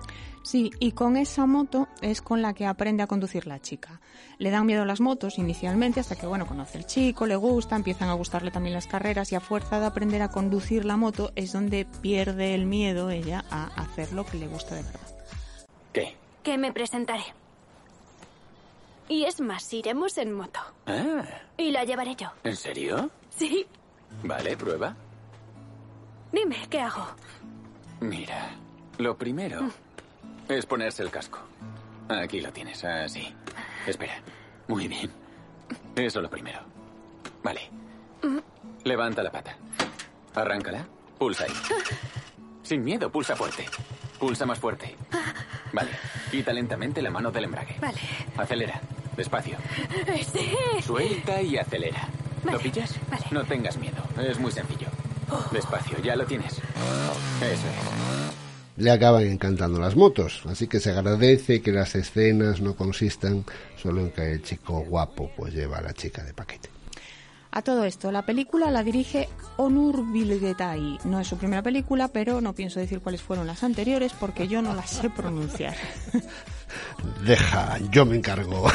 Sí, 0.43 0.71
y 0.81 0.93
con 0.93 1.17
esa 1.17 1.47
moto 1.47 1.87
es 2.01 2.21
con 2.21 2.43
la 2.43 2.53
que 2.53 2.67
aprende 2.67 3.03
a 3.03 3.07
conducir 3.07 3.47
la 3.47 3.61
chica. 3.61 4.01
Le 4.39 4.51
dan 4.51 4.67
miedo 4.67 4.85
las 4.85 5.01
motos 5.01 5.39
inicialmente 5.39 6.01
hasta 6.01 6.17
que, 6.17 6.27
bueno, 6.27 6.47
conoce 6.47 6.79
al 6.79 6.87
chico, 6.87 7.27
le 7.27 7.37
gusta, 7.37 7.77
empiezan 7.77 8.09
a 8.09 8.15
gustarle 8.15 8.51
también 8.51 8.75
las 8.75 8.89
carreras 8.89 9.31
y 9.31 9.37
a 9.37 9.41
fuerza 9.41 9.79
de 9.79 9.87
aprender 9.87 10.21
a 10.21 10.31
conducir 10.33 10.85
la 10.85 10.97
moto 10.97 11.31
es 11.37 11.53
donde 11.53 11.85
pierde 11.85 12.55
el 12.55 12.67
miedo 12.67 13.11
ella 13.11 13.45
a 13.51 13.67
hacer 13.81 14.13
lo 14.13 14.27
que 14.27 14.37
le 14.39 14.49
gusta 14.49 14.75
de 14.75 14.83
verdad. 14.83 15.01
¿Qué? 15.93 16.17
Que 16.43 16.59
me 16.59 16.73
presentaré. 16.73 17.25
Y 19.09 19.25
es 19.25 19.41
más, 19.41 19.73
iremos 19.73 20.19
en 20.19 20.33
moto. 20.33 20.59
Ah, 20.87 21.23
Y 21.57 21.71
la 21.71 21.85
llevaré 21.85 22.17
yo. 22.17 22.29
¿en 22.43 22.57
serio? 22.57 23.11
Sí. 23.31 23.65
Vale, 24.25 24.57
prueba. 24.57 24.97
Dime, 26.33 26.57
¿qué 26.69 26.81
hago? 26.81 27.07
Mira, 28.01 28.51
lo 28.99 29.17
primero 29.17 29.71
es 30.49 30.67
ponerse 30.67 31.03
el 31.03 31.11
casco. 31.11 31.39
Aquí 32.09 32.41
lo 32.41 32.53
tienes, 32.53 32.85
así. 32.85 33.35
Espera. 33.87 34.15
Muy 34.69 34.89
bien. 34.89 35.11
Eso 35.97 36.21
lo 36.21 36.31
primero. 36.31 36.61
Vale. 37.43 37.71
Levanta 38.85 39.23
la 39.23 39.31
pata. 39.31 39.57
Arráncala. 40.35 40.87
Pulsa 41.19 41.45
ahí. 41.45 41.53
Sin 42.63 42.85
miedo, 42.85 43.11
pulsa 43.11 43.37
fuerte. 43.37 43.67
Pulsa 44.19 44.47
más 44.47 44.59
fuerte. 44.59 44.97
Vale. 45.73 45.91
Quita 46.31 46.53
lentamente 46.53 47.03
la 47.03 47.11
mano 47.11 47.31
del 47.31 47.45
embrague. 47.45 47.77
Vale. 47.81 48.01
Acelera. 48.37 48.81
Despacio. 49.17 49.59
Sí. 50.33 50.53
Suelta 50.83 51.43
y 51.43 51.57
acelera. 51.59 52.09
¿Lo 52.45 52.59
pillas? 52.59 52.99
vale. 53.11 53.25
No 53.31 53.45
tengas 53.45 53.77
miedo. 53.77 54.03
Es 54.19 54.39
muy 54.39 54.51
sencillo. 54.53 54.89
Despacio, 55.51 55.99
ya 56.01 56.17
lo 56.17 56.27
tienes. 56.27 56.53
Eso 56.55 57.69
es. 57.69 58.42
Le 58.77 58.91
acaban 58.91 59.25
encantando 59.27 59.79
las 59.79 59.97
motos, 59.97 60.43
así 60.47 60.67
que 60.67 60.81
se 60.81 60.91
agradece 60.91 61.61
que 61.61 61.73
las 61.73 61.95
escenas 61.95 62.61
no 62.63 62.75
consistan 62.75 63.45
solo 63.81 64.01
en 64.01 64.11
que 64.11 64.33
el 64.33 64.43
chico 64.43 64.81
guapo 64.81 65.31
pues 65.37 65.53
lleva 65.53 65.79
a 65.79 65.83
la 65.83 65.93
chica 65.93 66.23
de 66.25 66.33
paquete. 66.33 66.71
A 67.55 67.61
todo 67.61 67.85
esto, 67.85 68.11
la 68.11 68.25
película 68.25 68.71
la 68.71 68.83
dirige 68.83 69.29
Onur 69.59 70.11
Bilgetay. 70.11 70.99
No 71.05 71.21
es 71.21 71.29
su 71.29 71.37
primera 71.37 71.61
película, 71.63 72.09
pero 72.09 72.41
no 72.41 72.55
pienso 72.55 72.81
decir 72.81 73.01
cuáles 73.01 73.21
fueron 73.21 73.47
las 73.47 73.63
anteriores 73.63 74.13
porque 74.19 74.49
yo 74.49 74.63
no 74.63 74.75
las 74.75 74.89
sé 74.89 75.11
pronunciar. 75.11 75.77
Deja, 77.27 77.79
yo 77.91 78.07
me 78.07 78.17
encargo. 78.17 78.71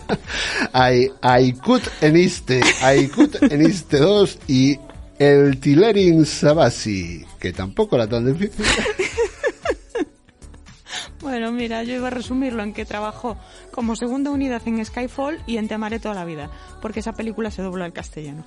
Ay- 0.72 1.10
Aykut 1.20 1.82
en 2.00 2.16
este, 2.16 2.62
Aykut 2.82 3.42
en 3.42 3.60
este 3.60 3.98
2 3.98 4.38
y 4.48 4.78
el 5.18 5.60
Tilerin 5.60 6.24
Sabasi, 6.24 7.22
que 7.38 7.52
tampoco 7.52 7.96
era 7.96 8.06
tan 8.06 8.32
difícil. 8.32 8.64
Bueno, 11.20 11.50
mira, 11.52 11.82
yo 11.82 11.94
iba 11.94 12.08
a 12.08 12.10
resumirlo 12.10 12.62
en 12.62 12.72
que 12.72 12.84
trabajó 12.84 13.36
como 13.72 13.96
segunda 13.96 14.30
unidad 14.30 14.62
en 14.66 14.84
Skyfall 14.84 15.42
y 15.46 15.56
en 15.56 15.66
Te 15.68 15.74
amaré 15.74 15.98
toda 15.98 16.14
la 16.14 16.24
vida, 16.24 16.50
porque 16.82 17.00
esa 17.00 17.12
película 17.14 17.50
se 17.50 17.62
dobló 17.62 17.84
al 17.84 17.92
castellano. 17.92 18.44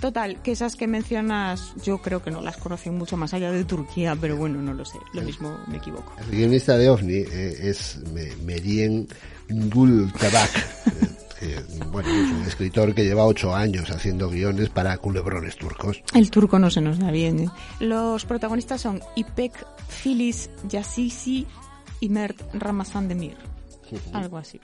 Total, 0.00 0.40
que 0.42 0.52
esas 0.52 0.76
que 0.76 0.86
mencionas 0.86 1.74
yo 1.84 1.98
creo 1.98 2.22
que 2.22 2.30
no 2.30 2.40
las 2.40 2.56
conocen 2.56 2.96
mucho 2.96 3.16
más 3.18 3.34
allá 3.34 3.52
de 3.52 3.64
Turquía, 3.64 4.16
pero 4.18 4.36
bueno, 4.36 4.60
no 4.62 4.72
lo 4.72 4.84
sé, 4.84 4.98
lo 5.12 5.20
mismo 5.22 5.58
me 5.66 5.76
equivoco. 5.76 6.14
El 6.18 6.30
guionista 6.36 6.76
de 6.78 6.88
OVNI 6.88 7.12
eh, 7.14 7.56
es 7.64 7.98
Me- 8.12 8.34
Merien 8.44 9.06
Gultabak. 9.50 10.50
eh, 11.42 11.62
que, 11.68 11.84
bueno, 11.90 12.08
es 12.08 12.30
un 12.32 12.42
escritor 12.46 12.94
que 12.94 13.04
lleva 13.04 13.24
ocho 13.26 13.54
años 13.54 13.90
haciendo 13.90 14.28
guiones 14.30 14.68
para 14.70 14.96
culebrones 14.98 15.56
turcos. 15.56 16.02
El 16.14 16.30
turco 16.30 16.58
no 16.58 16.70
se 16.70 16.80
nos 16.80 16.98
da 16.98 17.10
bien. 17.10 17.40
¿eh? 17.40 17.48
Los 17.80 18.24
protagonistas 18.24 18.80
son 18.80 19.00
Ipek 19.16 19.52
Filiz 19.88 20.50
Yassisi 20.68 21.46
y 22.00 22.08
Mert 22.08 22.42
Ramazan 22.54 23.08
Demir. 23.08 23.49
Algo 24.12 24.38
así. 24.38 24.60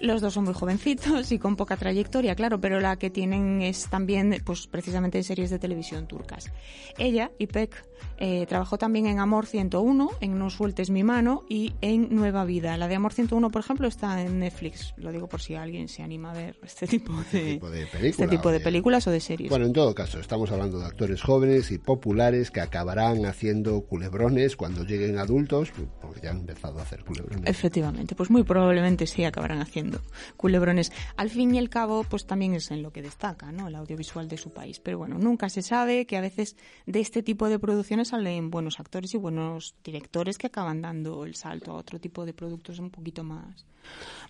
Los 0.00 0.20
dos 0.20 0.34
son 0.34 0.44
muy 0.44 0.54
jovencitos 0.54 1.32
y 1.32 1.38
con 1.38 1.56
poca 1.56 1.76
trayectoria, 1.76 2.34
claro, 2.34 2.60
pero 2.60 2.80
la 2.80 2.96
que 2.96 3.10
tienen 3.10 3.62
es 3.62 3.88
también, 3.88 4.42
pues 4.44 4.66
precisamente 4.66 5.18
en 5.18 5.24
series 5.24 5.50
de 5.50 5.58
televisión 5.58 6.06
turcas. 6.06 6.50
Ella, 6.98 7.30
Ipek, 7.38 7.84
eh, 8.18 8.46
trabajó 8.46 8.78
también 8.78 9.06
en 9.06 9.18
Amor 9.18 9.46
101, 9.46 10.10
en 10.20 10.38
No 10.38 10.50
sueltes 10.50 10.90
mi 10.90 11.04
mano 11.04 11.44
y 11.48 11.74
en 11.80 12.14
Nueva 12.14 12.44
Vida. 12.44 12.76
La 12.76 12.88
de 12.88 12.94
Amor 12.94 13.12
101, 13.12 13.50
por 13.50 13.60
ejemplo, 13.60 13.86
está 13.88 14.22
en 14.22 14.38
Netflix. 14.38 14.94
Lo 14.96 15.12
digo 15.12 15.28
por 15.28 15.40
si 15.40 15.54
alguien 15.54 15.88
se 15.88 16.02
anima 16.02 16.30
a 16.30 16.34
ver 16.34 16.56
este 16.62 16.86
tipo 16.86 17.12
de, 17.32 17.54
tipo 17.54 17.70
de 17.70 17.86
película, 17.86 18.08
este 18.08 18.28
tipo 18.28 18.50
de 18.50 18.56
oye. 18.56 18.64
películas 18.64 19.06
o 19.06 19.10
de 19.10 19.20
series. 19.20 19.50
Bueno, 19.50 19.66
en 19.66 19.72
todo 19.72 19.94
caso, 19.94 20.18
estamos 20.18 20.50
hablando 20.50 20.78
de 20.78 20.86
actores 20.86 21.22
jóvenes 21.22 21.70
y 21.70 21.78
populares 21.78 22.50
que 22.50 22.60
acabarán 22.60 23.26
haciendo 23.26 23.82
culebrones 23.82 24.56
cuando 24.56 24.84
lleguen 24.84 25.18
adultos, 25.18 25.72
porque 26.00 26.20
ya 26.22 26.30
han 26.30 26.40
empezado 26.40 26.78
a 26.78 26.82
hacer 26.82 27.04
culebrones. 27.04 27.48
Efectivamente, 27.48 28.14
pues 28.14 28.30
muy 28.30 28.44
probablemente 28.46 29.06
sí 29.06 29.24
acabarán 29.24 29.60
haciendo 29.60 30.00
culebrones. 30.36 30.92
Al 31.16 31.30
fin 31.30 31.54
y 31.54 31.58
al 31.58 31.68
cabo, 31.68 32.04
pues 32.04 32.26
también 32.26 32.54
es 32.54 32.70
en 32.70 32.82
lo 32.82 32.92
que 32.92 33.02
destaca, 33.02 33.52
¿no? 33.52 33.68
El 33.68 33.74
audiovisual 33.74 34.28
de 34.28 34.38
su 34.38 34.50
país. 34.50 34.80
Pero 34.80 34.98
bueno, 34.98 35.18
nunca 35.18 35.48
se 35.48 35.62
sabe 35.62 36.06
que 36.06 36.16
a 36.16 36.20
veces 36.20 36.56
de 36.86 37.00
este 37.00 37.22
tipo 37.22 37.48
de 37.48 37.58
producciones 37.58 38.08
salen 38.08 38.50
buenos 38.50 38.80
actores 38.80 39.12
y 39.14 39.18
buenos 39.18 39.74
directores 39.84 40.38
que 40.38 40.46
acaban 40.46 40.80
dando 40.80 41.24
el 41.24 41.34
salto 41.34 41.72
a 41.72 41.74
otro 41.74 41.98
tipo 41.98 42.24
de 42.24 42.32
productos 42.32 42.78
un 42.78 42.90
poquito 42.90 43.24
más, 43.24 43.66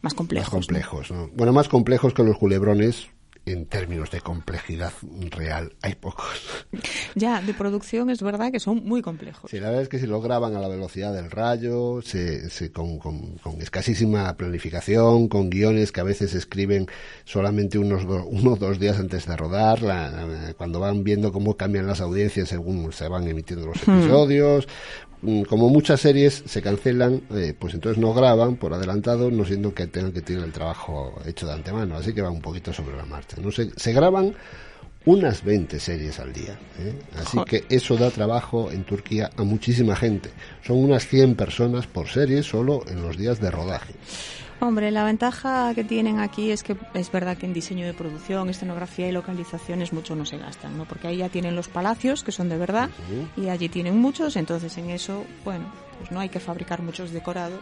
más 0.03 0.15
complejos. 0.15 0.53
más 0.53 0.53
¿no? 0.53 0.67
complejos, 0.67 1.11
¿no? 1.11 1.29
Bueno, 1.35 1.53
más 1.53 1.69
complejos 1.69 2.15
que 2.15 2.23
los 2.23 2.37
culebrones 2.39 3.09
en 3.47 3.67
términos 3.67 4.11
de 4.11 4.21
complejidad 4.21 4.93
real 5.31 5.73
hay 5.83 5.95
pocos. 5.95 6.27
Ya, 7.15 7.41
de 7.41 7.55
producción 7.55 8.11
es 8.11 8.21
verdad 8.23 8.53
que 8.53 8.61
son 8.61 8.85
muy 8.85 9.01
complejos. 9.01 9.51
Sí, 9.51 9.59
la 9.59 9.69
verdad 9.69 9.83
es 9.85 9.89
que 9.89 9.99
si 9.99 10.07
lo 10.07 10.21
graban 10.21 10.55
a 10.55 10.61
la 10.61 10.69
velocidad 10.69 11.15
del 11.15 11.31
rayo, 11.31 12.03
se, 12.03 12.51
se- 12.51 12.71
con, 12.71 12.99
con- 12.99 13.39
con 13.39 13.63
escasísima 13.63 14.37
planificación, 14.37 15.29
con 15.29 15.49
guiones 15.49 15.93
que 15.93 16.01
a 16.01 16.05
veces 16.05 16.35
escriben 16.35 16.87
solamente 17.25 17.79
unos 17.79 18.07
do- 18.07 18.27
uno 18.27 18.53
o 18.53 18.57
dos 18.57 18.79
días 18.79 18.99
antes 18.99 19.25
de 19.27 19.35
rodar, 19.37 19.81
la- 19.83 20.11
la- 20.11 20.55
cuando 20.55 20.79
van 20.81 21.05
viendo 21.05 21.33
cómo 21.33 21.57
cambian 21.57 21.87
las 21.87 22.01
audiencias 22.03 22.49
según 22.51 22.93
se 22.93 23.09
van 23.09 23.27
emitiendo 23.29 23.67
los 23.67 23.77
episodios. 23.83 24.69
Mm, 25.23 25.43
Como 25.45 25.71
muchas 25.71 25.99
series 26.03 26.43
se 26.47 26.61
cancelan, 26.61 27.23
eh, 27.31 27.55
pues 27.59 27.73
entonces 27.73 27.99
no 27.99 28.13
graban 28.13 28.57
por 28.57 28.75
adelantado, 28.75 29.31
no 29.31 29.47
siendo 29.47 29.73
que 29.73 29.87
tengan 29.87 30.13
que 30.13 30.21
tener 30.21 30.45
el 30.45 30.53
trabajo 30.53 31.15
hecho 31.25 31.47
de 31.47 31.55
antemano, 31.55 31.97
así 31.97 32.13
que 32.13 32.21
va 32.21 32.31
un 32.31 32.43
poquito 32.43 32.71
sobre 32.75 32.95
la 32.99 33.07
marcha. 33.07 33.36
No 33.41 33.51
se, 33.51 33.71
se 33.79 33.93
graban 33.93 34.35
unas 35.07 35.45
20 35.45 35.81
series 35.81 36.19
al 36.19 36.33
día. 36.33 36.59
¿eh? 36.81 36.95
Así 37.17 37.39
que 37.47 37.65
eso 37.71 37.97
da 37.97 38.11
trabajo 38.11 38.71
en 38.71 38.85
Turquía 38.85 39.31
a 39.37 39.45
muchísima 39.45 39.97
gente. 39.97 40.31
Son 40.63 40.77
unas 40.77 41.07
100 41.07 41.37
personas 41.37 41.87
por 41.87 42.09
serie 42.09 42.43
solo 42.43 42.83
en 42.89 43.03
los 43.03 43.17
días 43.17 43.41
de 43.41 43.51
rodaje. 43.51 43.95
Hombre, 44.59 44.91
la 44.91 45.05
ventaja 45.05 45.73
que 45.75 45.85
tienen 45.85 46.19
aquí 46.19 46.51
es 46.51 46.63
que 46.63 46.77
es 46.95 47.13
verdad 47.13 47.37
que 47.37 47.47
en 47.47 47.53
diseño 47.53 47.87
de 47.87 47.93
producción, 47.93 48.49
escenografía 48.49 49.07
y 49.09 49.13
localizaciones 49.13 49.93
mucho 49.93 50.17
no 50.17 50.25
se 50.25 50.39
gastan, 50.39 50.79
¿no? 50.79 50.87
Porque 50.87 51.09
ahí 51.09 51.19
ya 51.19 51.29
tienen 51.29 51.55
los 51.55 51.69
palacios, 51.69 52.25
que 52.25 52.33
son 52.33 52.49
de 52.49 52.57
verdad, 52.57 52.89
y 53.37 53.49
allí 53.49 53.69
tienen 53.69 53.99
muchos, 53.99 54.35
entonces 54.35 54.77
en 54.79 54.89
eso, 54.89 55.25
bueno, 55.45 55.67
pues 55.99 56.11
no 56.11 56.21
hay 56.21 56.31
que 56.31 56.41
fabricar 56.41 56.81
muchos 56.81 57.11
decorados 57.11 57.61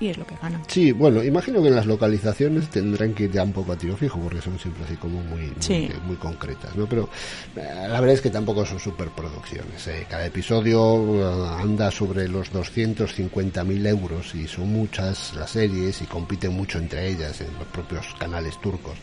y 0.00 0.08
es 0.08 0.16
lo 0.18 0.26
que 0.26 0.36
ganan. 0.40 0.62
Sí, 0.68 0.92
bueno, 0.92 1.22
imagino 1.24 1.60
que 1.62 1.68
en 1.68 1.74
las 1.76 1.86
localizaciones 1.86 2.68
tendrán 2.68 3.14
que 3.14 3.24
ir 3.24 3.32
ya 3.32 3.42
un 3.42 3.52
poco 3.52 3.72
a 3.72 3.76
tiro 3.76 3.96
fijo 3.96 4.20
porque 4.20 4.40
son 4.40 4.58
siempre 4.58 4.84
así 4.84 4.96
como 4.96 5.20
muy, 5.22 5.42
muy, 5.42 5.52
Sí. 5.60 5.88
muy 6.06 6.16
concretas, 6.16 6.74
¿no? 6.76 6.86
Pero 6.88 7.08
eh, 7.56 7.62
la 7.88 8.00
verdad 8.00 8.10
es 8.14 8.20
que 8.20 8.30
tampoco 8.30 8.64
son 8.64 8.78
superproducciones. 8.78 9.86
¿eh? 9.88 10.06
Cada 10.08 10.26
episodio 10.26 11.04
eh, 11.20 11.48
anda 11.60 11.90
sobre 11.90 12.28
los 12.28 12.52
250.000 12.52 13.86
euros 13.86 14.34
y 14.34 14.46
son 14.46 14.72
muchas 14.72 15.34
las 15.34 15.50
series 15.50 16.00
y 16.02 16.04
compiten 16.06 16.52
mucho 16.52 16.78
entre 16.78 17.08
ellas 17.08 17.40
en 17.40 17.52
los 17.58 17.66
propios 17.68 18.06
canales 18.18 18.60
turcos. 18.60 18.96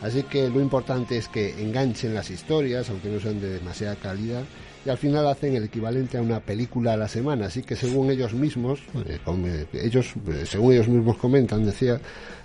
Así 0.00 0.22
que 0.22 0.48
lo 0.48 0.60
importante 0.60 1.16
es 1.16 1.26
que 1.28 1.60
enganchen 1.60 2.14
las 2.14 2.30
historias, 2.30 2.88
aunque 2.88 3.08
no 3.08 3.18
sean 3.18 3.40
de 3.40 3.48
demasiada 3.50 3.96
calidad, 3.96 4.44
y 4.84 4.90
al 4.90 4.98
final 4.98 5.26
hacen 5.26 5.54
el 5.54 5.64
equivalente 5.64 6.18
a 6.18 6.22
una 6.22 6.40
película 6.40 6.94
a 6.94 6.96
la 6.96 7.08
semana. 7.08 7.46
Así 7.46 7.62
que 7.62 7.76
según 7.76 8.10
ellos 8.10 8.32
mismos, 8.32 8.80
eh, 9.06 9.18
eh, 9.26 9.66
ellos, 9.72 10.14
eh, 10.28 10.44
según 10.46 10.74
ellos 10.74 10.88
mismos 10.88 11.16
comentan, 11.16 11.64
decía, 11.64 12.00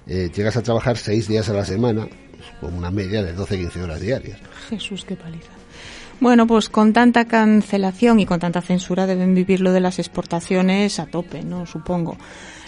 llegas 0.05 0.57
a 0.57 0.61
trabajar 0.61 0.97
seis 0.97 1.27
días 1.27 1.47
a 1.49 1.53
la 1.53 1.65
semana, 1.65 2.07
pues, 2.07 2.43
con 2.59 2.73
una 2.73 2.91
media 2.91 3.23
de 3.23 3.35
12-15 3.35 3.83
horas 3.83 4.01
diarias. 4.01 4.39
Jesús, 4.69 5.05
qué 5.05 5.15
paliza. 5.15 5.51
Bueno, 6.19 6.47
pues 6.47 6.69
con 6.69 6.93
tanta 6.93 7.25
cancelación 7.25 8.19
y 8.19 8.25
con 8.25 8.39
tanta 8.39 8.61
censura 8.61 9.07
deben 9.07 9.33
vivir 9.35 9.59
lo 9.59 9.73
de 9.73 9.79
las 9.79 9.99
exportaciones 9.99 10.99
a 10.99 11.07
tope, 11.07 11.43
¿no? 11.43 11.65
Supongo. 11.65 12.17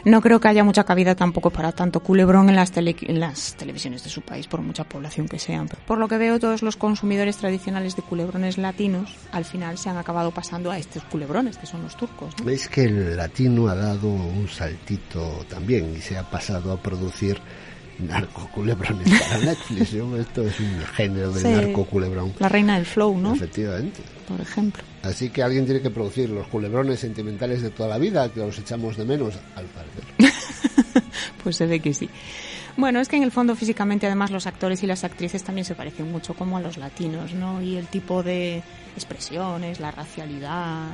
No 0.06 0.22
creo 0.22 0.40
que 0.40 0.48
haya 0.48 0.64
mucha 0.64 0.84
cabida 0.84 1.16
tampoco 1.16 1.50
para 1.50 1.72
tanto 1.72 2.00
culebrón 2.00 2.48
en 2.50 2.56
las, 2.56 2.72
tele- 2.72 2.96
en 3.02 3.20
las 3.20 3.56
televisiones 3.56 4.04
de 4.04 4.10
su 4.12 4.22
país, 4.22 4.48
por 4.48 4.62
mucha 4.62 4.84
población 4.84 5.28
que 5.28 5.40
sean. 5.40 5.68
Por 5.88 5.98
lo 5.98 6.08
que 6.08 6.18
veo, 6.18 6.40
todos 6.40 6.62
los 6.62 6.76
consumidores 6.78 7.38
tradicionales 7.38 7.96
de 7.96 8.04
culebrones 8.04 8.58
latinos 8.60 9.10
al 9.32 9.46
final 9.46 9.78
se 9.80 9.90
han 9.90 9.98
acabado 9.98 10.30
pasando 10.32 10.70
a 10.72 10.78
estos 10.78 11.04
culebrones, 11.06 11.58
que 11.58 11.66
son 11.66 11.82
los 11.82 11.98
turcos. 11.98 12.34
¿no? 12.40 12.46
Veis 12.46 12.70
que 12.70 12.84
el 12.84 13.18
latino 13.18 13.68
ha 13.68 13.76
dado 13.76 14.08
un 14.08 14.48
saltito 14.48 15.44
también 15.50 15.96
y 15.98 16.02
se 16.02 16.18
ha 16.18 16.24
pasado 16.24 16.72
a 16.72 16.78
producir 16.82 17.40
narcoculebrones 17.98 19.22
para 19.22 19.38
Netflix. 19.40 19.94
¿no? 19.96 20.16
Esto 20.18 20.44
es 20.44 20.60
un 20.60 20.80
género 20.96 21.32
de 21.32 21.42
Sí. 21.42 21.48
narcoculebrón. 21.48 22.34
La 22.40 22.50
reina 22.50 22.76
del 22.76 22.86
flow, 22.86 23.18
¿no? 23.18 23.34
Efectivamente. 23.34 24.02
Por 24.28 24.40
ejemplo. 24.42 24.84
Así 25.06 25.30
que 25.30 25.44
alguien 25.44 25.66
tiene 25.66 25.82
que 25.82 25.90
producir 25.92 26.30
los 26.30 26.48
culebrones 26.48 27.00
sentimentales 27.00 27.62
de 27.62 27.70
toda 27.70 27.90
la 27.90 27.98
vida, 27.98 28.28
que 28.34 28.40
los 28.40 28.58
echamos 28.58 28.98
de 28.98 29.06
menos, 29.06 29.36
al 29.56 29.66
parecer. 29.66 30.04
Pues 31.44 31.58
se 31.58 31.68
ve 31.68 31.80
que 31.80 31.94
sí. 31.94 32.10
Bueno, 32.76 33.00
es 33.00 33.08
que 33.08 33.16
en 33.18 33.24
el 33.24 33.32
fondo 33.32 33.56
físicamente 33.56 34.08
además 34.08 34.32
los 34.32 34.48
actores 34.48 34.82
y 34.82 34.88
las 34.88 35.04
actrices 35.04 35.44
también 35.44 35.64
se 35.64 35.76
parecen 35.76 36.12
mucho 36.12 36.34
como 36.34 36.58
a 36.58 36.62
los 36.62 36.78
latinos, 36.78 37.34
¿no? 37.34 37.62
Y 37.62 37.78
el 37.78 37.86
tipo 37.88 38.24
de 38.24 38.64
expresiones, 38.96 39.80
la 39.80 39.92
racialidad, 39.92 40.88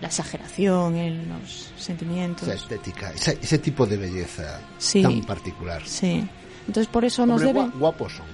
la 0.00 0.06
exageración 0.06 0.96
en 0.96 1.28
los 1.30 1.72
sentimientos. 1.78 2.42
Esa 2.46 2.54
estética, 2.54 3.10
ese, 3.12 3.38
ese 3.40 3.58
tipo 3.58 3.86
de 3.86 3.96
belleza 3.96 4.60
Sí. 4.78 5.02
tan 5.02 5.22
particular. 5.22 5.82
Sí. 5.86 6.22
Entonces 6.66 6.86
por 6.88 7.04
eso 7.06 7.24
nos 7.24 7.40
deben... 7.40 7.70
guapos 7.78 8.12
son, 8.12 8.26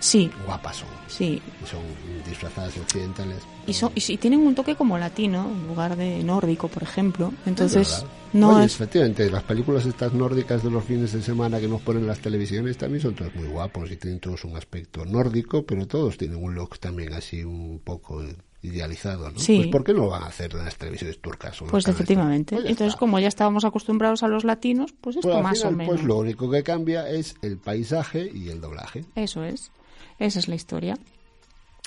Sí, 0.00 0.30
guapas 0.46 0.76
son. 0.76 0.88
sí. 1.08 1.42
Y 1.62 1.66
Son 1.66 1.80
disfrazadas 2.26 2.74
de 2.74 2.80
occidentales. 2.80 3.38
Y, 3.66 3.72
son, 3.72 3.90
y, 3.94 4.16
tienen 4.16 4.40
un 4.46 4.54
toque 4.54 4.74
como 4.76 4.96
latino, 4.96 5.50
en 5.50 5.66
lugar 5.66 5.96
de 5.96 6.22
nórdico, 6.22 6.68
por 6.68 6.82
ejemplo. 6.82 7.32
Es 7.42 7.48
Entonces, 7.48 8.04
no 8.32 8.56
Oye, 8.56 8.66
es... 8.66 8.74
efectivamente, 8.74 9.30
las 9.30 9.42
películas 9.42 9.86
estas 9.86 10.12
nórdicas 10.12 10.62
de 10.62 10.70
los 10.70 10.84
fines 10.84 11.12
de 11.12 11.22
semana 11.22 11.60
que 11.60 11.68
nos 11.68 11.80
ponen 11.82 12.02
en 12.02 12.08
las 12.08 12.20
televisiones 12.20 12.78
también 12.78 13.02
son 13.02 13.14
todos 13.14 13.34
muy 13.34 13.48
guapos 13.48 13.90
y 13.90 13.96
tienen 13.96 14.20
todos 14.20 14.44
un 14.44 14.56
aspecto 14.56 15.04
nórdico, 15.04 15.64
pero 15.64 15.86
todos 15.86 16.16
tienen 16.16 16.42
un 16.42 16.54
look 16.54 16.78
también 16.78 17.12
así 17.12 17.42
un 17.42 17.80
poco 17.84 18.22
idealizado, 18.62 19.30
¿no? 19.30 19.38
Sí. 19.38 19.56
Pues 19.58 19.68
¿por 19.68 19.84
qué 19.84 19.92
no 19.92 20.00
lo 20.00 20.10
van 20.10 20.24
a 20.24 20.26
hacer 20.26 20.52
en 20.52 20.64
las 20.64 20.76
televisiones 20.76 21.20
turcas? 21.20 21.58
Pues 21.70 21.86
efectivamente. 21.88 22.56
Pues 22.56 22.66
Entonces, 22.68 22.94
está. 22.94 22.98
como 22.98 23.18
ya 23.18 23.28
estábamos 23.28 23.64
acostumbrados 23.64 24.22
a 24.22 24.28
los 24.28 24.44
latinos, 24.44 24.94
pues 25.00 25.16
esto 25.16 25.30
Pues 25.30 25.42
más 25.42 25.58
final, 25.58 25.74
o 25.74 25.76
menos. 25.76 25.94
Pues 25.94 26.04
lo 26.04 26.16
único 26.16 26.50
que 26.50 26.62
cambia 26.62 27.08
es 27.08 27.36
el 27.42 27.58
paisaje 27.58 28.30
y 28.32 28.48
el 28.48 28.60
doblaje. 28.60 29.04
Eso 29.14 29.44
es. 29.44 29.70
Esa 30.18 30.38
es 30.38 30.48
la 30.48 30.54
historia. 30.54 30.96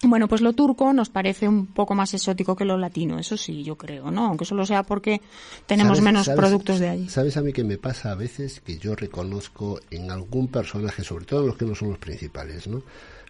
Bueno, 0.03 0.27
pues 0.27 0.41
lo 0.41 0.53
turco 0.53 0.93
nos 0.93 1.09
parece 1.09 1.47
un 1.47 1.67
poco 1.67 1.93
más 1.93 2.11
exótico 2.15 2.55
que 2.55 2.65
lo 2.65 2.75
latino, 2.75 3.19
eso 3.19 3.37
sí, 3.37 3.63
yo 3.63 3.77
creo, 3.77 4.09
¿no? 4.09 4.25
Aunque 4.25 4.45
solo 4.45 4.65
sea 4.65 4.81
porque 4.81 5.21
tenemos 5.67 5.97
¿Sabes- 5.99 6.03
menos 6.03 6.25
sabes- 6.25 6.39
productos 6.39 6.79
de 6.79 6.89
allí. 6.89 7.07
¿Sabes 7.09 7.37
a 7.37 7.41
mí 7.43 7.53
que 7.53 7.63
me 7.63 7.77
pasa 7.77 8.11
a 8.11 8.15
veces 8.15 8.61
que 8.61 8.79
yo 8.79 8.95
reconozco 8.95 9.79
en 9.91 10.09
algún 10.09 10.47
personaje, 10.47 11.03
sobre 11.03 11.25
todo 11.25 11.41
en 11.41 11.47
los 11.47 11.57
que 11.57 11.65
no 11.65 11.75
son 11.75 11.89
los 11.89 11.99
principales, 11.99 12.65
¿no? 12.67 12.81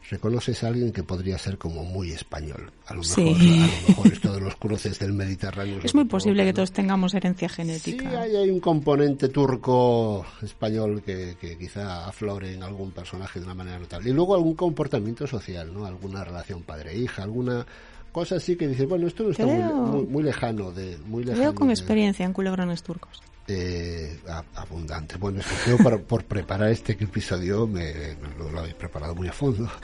Reconoces 0.09 0.61
a 0.63 0.67
alguien 0.67 0.91
que 0.91 1.03
podría 1.03 1.37
ser 1.37 1.57
como 1.57 1.83
muy 1.85 2.11
español. 2.11 2.71
A 2.87 2.93
lo 2.95 3.01
mejor, 3.01 3.15
Sí. 3.15 3.59
a 3.61 3.65
lo 3.65 3.87
mejor 3.89 4.07
esto 4.07 4.33
de 4.33 4.41
los 4.41 4.55
cruces 4.57 4.99
del 4.99 5.13
Mediterráneo. 5.13 5.79
Es 5.83 5.95
muy 5.95 6.03
posible 6.05 6.43
que 6.43 6.51
todos 6.53 6.71
tengamos 6.73 7.13
herencia 7.13 7.47
Sí, 7.47 7.55
genética. 7.55 8.21
hay, 8.21 8.35
hay 8.35 8.49
un 8.49 8.59
componente 8.59 9.29
turco 9.29 10.25
español 10.41 11.01
que, 11.05 11.37
que 11.39 11.57
quizá 11.57 12.07
aflore 12.07 12.53
en 12.55 12.63
algún 12.63 12.91
personaje 12.91 13.39
de 13.39 13.45
una 13.45 13.55
manera 13.55 13.79
notable. 13.79 14.09
Y 14.09 14.13
luego 14.13 14.35
algún 14.35 14.55
comportamiento 14.55 15.25
social, 15.27 15.73
¿no? 15.73 15.85
Alguna 15.85 16.23
relación 16.25 16.63
padre-hija, 16.63 17.23
alguna 17.23 17.65
cosa 18.11 18.35
así 18.35 18.57
que 18.57 18.67
dices, 18.67 18.89
bueno, 18.89 19.07
esto 19.07 19.23
no 19.23 19.29
está 19.31 19.45
muy, 19.45 19.55
Creo- 19.55 19.75
muy, 19.77 20.05
muy 20.07 20.23
lejano 20.23 20.71
de... 20.71 20.97
Muy 21.05 21.23
lejano 21.23 21.41
veo 21.41 21.55
con 21.55 21.67
de- 21.67 21.73
experiencia 21.73 22.25
en 22.25 22.33
culebrones 22.33 22.83
turcos. 22.83 23.21
Eh, 23.53 24.19
abundante. 24.55 25.17
Bueno, 25.17 25.39
es 25.39 25.45
que 25.45 25.71
yo 25.71 25.77
para- 25.77 25.97
por 25.97 26.23
preparar 26.25 26.69
este 26.69 26.93
episodio 26.93 27.67
me, 27.67 27.93
lo, 28.37 28.51
lo 28.51 28.65
he 28.65 28.73
preparado 28.73 29.15
muy 29.15 29.27
a 29.27 29.33
fondo. 29.33 29.69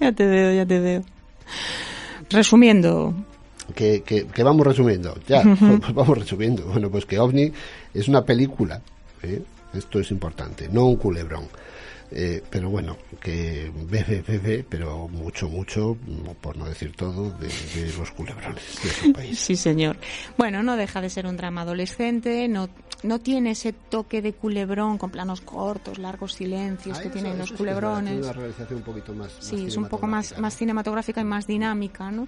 Ya 0.00 0.12
te 0.12 0.26
veo, 0.26 0.52
ya 0.54 0.64
te 0.66 0.80
veo. 0.80 1.02
Resumiendo, 2.30 3.14
Que, 3.74 4.02
que, 4.02 4.26
que 4.26 4.42
vamos 4.42 4.66
resumiendo, 4.66 5.14
ya, 5.28 5.42
pues 5.58 5.94
vamos 5.94 6.18
resumiendo. 6.18 6.64
Bueno, 6.64 6.90
pues 6.90 7.04
que 7.06 7.18
OVNI 7.18 7.52
es 7.94 8.08
una 8.08 8.24
película, 8.24 8.80
¿eh? 9.22 9.42
esto 9.74 10.00
es 10.00 10.10
importante, 10.10 10.68
no 10.70 10.86
un 10.86 10.96
culebrón. 10.96 11.44
Eh, 12.12 12.42
pero 12.50 12.70
bueno, 12.70 12.96
que 13.20 13.70
bebe, 13.88 14.22
bebe, 14.26 14.64
pero 14.68 15.06
mucho, 15.08 15.48
mucho, 15.48 15.96
por 16.40 16.56
no 16.56 16.64
decir 16.66 16.92
todo, 16.96 17.30
de, 17.38 17.46
de 17.46 17.92
los 17.96 18.10
culebrones 18.10 18.62
de 18.82 18.90
su 18.90 19.12
país. 19.14 19.38
sí 19.38 19.54
señor. 19.54 19.96
Bueno, 20.36 20.62
no 20.64 20.76
deja 20.76 21.00
de 21.00 21.08
ser 21.08 21.26
un 21.26 21.36
drama 21.36 21.60
adolescente, 21.62 22.48
no, 22.48 22.68
no 23.04 23.20
tiene 23.20 23.52
ese 23.52 23.72
toque 23.72 24.22
de 24.22 24.32
culebrón 24.32 24.98
con 24.98 25.10
planos 25.10 25.40
cortos, 25.40 25.98
largos 25.98 26.32
silencios 26.34 26.98
Ah, 26.98 27.02
que 27.02 27.08
eso- 27.08 27.12
tienen 27.14 27.32
eso 27.34 27.40
los 27.42 27.50
es 27.52 27.56
culebrones. 27.56 28.12
Tiene 28.14 28.24
una 28.26 28.32
realización 28.32 28.78
un 28.78 28.84
poquito 28.84 29.14
más. 29.14 29.32
Sí, 29.38 29.66
es 29.66 29.76
un 29.76 29.86
poco 29.88 30.06
más, 30.08 30.36
más 30.38 30.56
cinematográfica 30.56 31.20
y 31.20 31.24
más 31.24 31.46
dinámica, 31.46 32.10
¿no? 32.10 32.26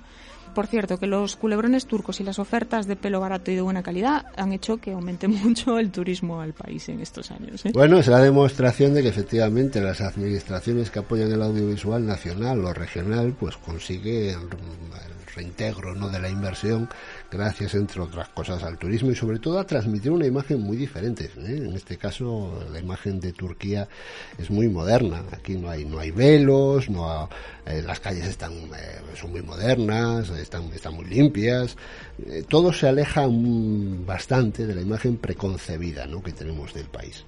Por 0.55 0.67
cierto, 0.67 0.99
que 0.99 1.07
los 1.07 1.37
culebrones 1.37 1.87
turcos 1.87 2.21
y 2.21 2.25
las 2.25 2.39
ofertas 2.39 2.87
de 2.87 2.97
pelo 2.97 3.21
barato 3.21 3.51
y 3.51 3.55
de 3.55 3.63
buena 3.63 3.83
calidad 3.83 4.27
han 4.37 4.53
hecho 4.53 4.77
que 4.79 4.93
aumente 4.93 5.29
mucho 5.29 5.79
el 5.79 5.91
turismo 5.91 6.41
al 6.41 6.53
país 6.53 6.89
en 6.89 7.01
estos 7.01 7.31
años. 7.31 7.65
¿eh? 7.67 7.71
Bueno, 7.73 7.99
es 7.99 8.07
la 8.09 8.19
demostración 8.19 8.95
de 8.95 9.03
que 9.03 9.09
efectivamente 9.09 9.81
las 9.81 10.01
administraciones 10.01 10.91
que 10.91 10.99
apoyan 10.99 11.33
el 11.33 11.43
audiovisual 11.43 12.05
nacional 12.07 12.65
o 12.65 12.73
regional 12.73 13.35
pues 13.39 13.57
consiguen 13.57 14.41
el 14.41 15.35
reintegro 15.35 15.95
no 15.95 16.09
de 16.09 16.21
la 16.21 16.29
inversión 16.29 16.89
gracias 17.33 17.75
entre 17.75 18.03
otras 18.03 18.29
cosas 18.29 18.63
al 18.63 18.77
turismo 18.77 19.11
y 19.11 19.15
sobre 19.15 19.39
todo 19.39 19.59
a 19.59 19.67
transmitir 19.67 20.13
una 20.13 20.27
imagen 20.27 20.61
muy 20.61 20.77
diferente 20.77 21.25
¿eh? 21.25 21.57
en 21.57 21.73
este 21.73 21.97
caso 21.97 22.63
la 22.71 22.79
imagen 22.79 23.21
de 23.21 23.33
Turquía 23.33 23.89
es 24.37 24.51
muy 24.51 24.69
moderna 24.69 25.25
aquí 25.33 25.55
no 25.55 25.71
hay 25.71 25.87
no 25.87 25.99
hay 25.99 26.11
velos 26.11 26.91
no 26.91 27.29
eh, 27.65 27.83
las 27.85 28.01
calles 28.01 28.27
están 28.27 28.53
eh, 28.53 29.01
son 29.15 29.31
muy 29.31 29.43
modernas 29.43 30.29
están 30.29 30.65
están 30.75 30.95
muy 30.95 31.07
limpias 31.07 31.77
eh, 32.27 32.45
todo 32.47 32.73
se 32.73 32.89
aleja 32.89 33.27
mm, 33.27 34.05
bastante 34.05 34.67
de 34.67 34.75
la 34.75 34.83
imagen 34.83 35.17
preconcebida 35.17 36.07
¿no? 36.07 36.23
que 36.23 36.33
tenemos 36.33 36.75
del 36.75 36.87
país 36.87 37.25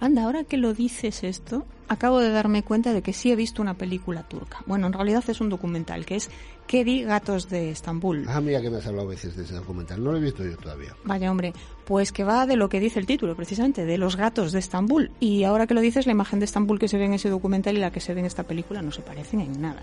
Anda, 0.00 0.24
ahora 0.24 0.44
que 0.44 0.58
lo 0.58 0.74
dices 0.74 1.24
esto, 1.24 1.66
acabo 1.88 2.20
de 2.20 2.30
darme 2.30 2.62
cuenta 2.62 2.92
de 2.92 3.02
que 3.02 3.12
sí 3.12 3.32
he 3.32 3.36
visto 3.36 3.60
una 3.60 3.74
película 3.74 4.22
turca. 4.22 4.58
Bueno, 4.66 4.86
en 4.86 4.92
realidad 4.92 5.24
es 5.26 5.40
un 5.40 5.48
documental 5.48 6.06
que 6.06 6.14
es 6.14 6.30
Kedi 6.68 7.02
Gatos 7.02 7.48
de 7.48 7.70
Estambul. 7.70 8.26
Ah, 8.28 8.42
mira 8.42 8.60
que 8.60 8.68
me 8.68 8.76
has 8.76 8.86
hablado 8.86 9.08
a 9.08 9.10
veces 9.10 9.34
de 9.34 9.44
ese 9.44 9.54
documental. 9.54 10.04
No 10.04 10.12
lo 10.12 10.18
he 10.18 10.20
visto 10.20 10.44
yo 10.44 10.54
todavía. 10.58 10.94
Vaya 11.02 11.30
hombre, 11.30 11.54
pues 11.86 12.12
que 12.12 12.24
va 12.24 12.46
de 12.46 12.56
lo 12.56 12.68
que 12.68 12.78
dice 12.78 13.00
el 13.00 13.06
título, 13.06 13.34
precisamente, 13.34 13.86
de 13.86 13.96
los 13.96 14.16
gatos 14.16 14.52
de 14.52 14.58
Estambul. 14.58 15.10
Y 15.18 15.44
ahora 15.44 15.66
que 15.66 15.72
lo 15.72 15.80
dices, 15.80 16.04
la 16.04 16.12
imagen 16.12 16.40
de 16.40 16.44
Estambul 16.44 16.78
que 16.78 16.86
se 16.86 16.98
ve 16.98 17.06
en 17.06 17.14
ese 17.14 17.30
documental 17.30 17.78
y 17.78 17.80
la 17.80 17.90
que 17.90 18.00
se 18.00 18.12
ve 18.12 18.20
en 18.20 18.26
esta 18.26 18.42
película 18.42 18.82
no 18.82 18.92
se 18.92 19.00
parecen 19.00 19.40
en 19.40 19.60
nada. 19.62 19.80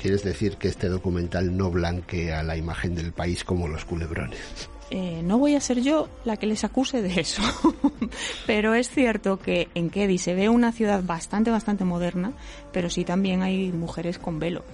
¿Quieres 0.00 0.22
decir 0.22 0.56
que 0.56 0.68
este 0.68 0.88
documental 0.88 1.54
no 1.56 1.68
blanquea 1.70 2.44
la 2.44 2.56
imagen 2.56 2.94
del 2.94 3.12
país 3.12 3.42
como 3.42 3.66
los 3.66 3.84
culebrones? 3.84 4.70
Eh, 4.90 5.22
no 5.22 5.38
voy 5.38 5.54
a 5.54 5.60
ser 5.60 5.82
yo 5.82 6.08
la 6.24 6.36
que 6.36 6.46
les 6.46 6.64
acuse 6.64 7.02
de 7.02 7.20
eso, 7.20 7.42
pero 8.46 8.74
es 8.74 8.88
cierto 8.88 9.38
que 9.38 9.68
en 9.74 9.88
Kedi 9.88 10.18
se 10.18 10.34
ve 10.34 10.48
una 10.48 10.72
ciudad 10.72 11.02
bastante, 11.04 11.50
bastante 11.50 11.84
moderna, 11.84 12.32
pero 12.72 12.90
sí 12.90 13.04
también 13.04 13.42
hay 13.42 13.70
mujeres 13.72 14.18
con 14.18 14.38
velo. 14.40 14.64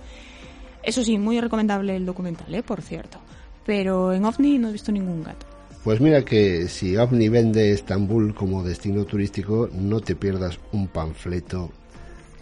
Eso 0.86 1.02
sí, 1.02 1.18
muy 1.18 1.40
recomendable 1.40 1.96
el 1.96 2.06
documental, 2.06 2.54
¿eh? 2.54 2.62
por 2.62 2.80
cierto. 2.80 3.18
Pero 3.66 4.12
en 4.12 4.24
OVNI 4.24 4.58
no 4.58 4.68
he 4.68 4.72
visto 4.72 4.92
ningún 4.92 5.24
gato. 5.24 5.44
Pues 5.82 6.00
mira 6.00 6.24
que 6.24 6.68
si 6.68 6.96
OVNI 6.96 7.28
vende 7.28 7.72
Estambul 7.72 8.32
como 8.34 8.62
destino 8.62 9.04
turístico, 9.04 9.68
no 9.72 10.00
te 10.00 10.14
pierdas 10.14 10.58
un 10.72 10.86
panfleto 10.86 11.72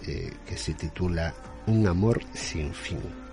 eh, 0.06 0.30
que 0.46 0.58
se 0.58 0.74
titula 0.74 1.34
Un 1.66 1.86
amor 1.86 2.20
sin 2.34 2.74
fin. 2.74 3.23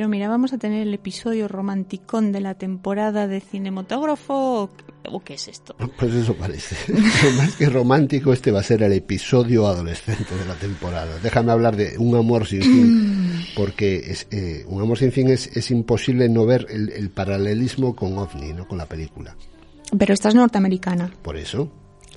Pero 0.00 0.08
mira, 0.08 0.28
vamos 0.28 0.54
a 0.54 0.56
tener 0.56 0.80
el 0.80 0.94
episodio 0.94 1.46
romanticón 1.46 2.32
de 2.32 2.40
la 2.40 2.54
temporada 2.54 3.26
de 3.26 3.42
cinematógrafo. 3.42 4.62
¿O, 4.62 4.70
o 5.12 5.20
qué 5.20 5.34
es 5.34 5.46
esto? 5.46 5.76
Pues 5.98 6.14
eso 6.14 6.34
parece. 6.36 6.74
Más 7.36 7.54
que 7.56 7.68
romántico, 7.68 8.32
este 8.32 8.50
va 8.50 8.60
a 8.60 8.62
ser 8.62 8.82
el 8.82 8.94
episodio 8.94 9.66
adolescente 9.66 10.34
de 10.34 10.46
la 10.46 10.54
temporada. 10.54 11.18
Déjame 11.22 11.52
hablar 11.52 11.76
de 11.76 11.98
Un 11.98 12.16
amor 12.16 12.46
sin 12.46 12.62
fin, 12.62 13.44
porque 13.54 13.96
es, 13.96 14.26
eh, 14.30 14.64
Un 14.68 14.80
amor 14.80 14.96
sin 14.96 15.12
fin 15.12 15.28
es, 15.28 15.54
es 15.54 15.70
imposible 15.70 16.30
no 16.30 16.46
ver 16.46 16.66
el, 16.70 16.88
el 16.92 17.10
paralelismo 17.10 17.94
con 17.94 18.16
OVNI, 18.16 18.54
¿no? 18.54 18.66
con 18.66 18.78
la 18.78 18.86
película. 18.86 19.36
Pero 19.98 20.14
esta 20.14 20.30
es 20.30 20.34
norteamericana. 20.34 21.12
Por 21.20 21.36
eso, 21.36 21.70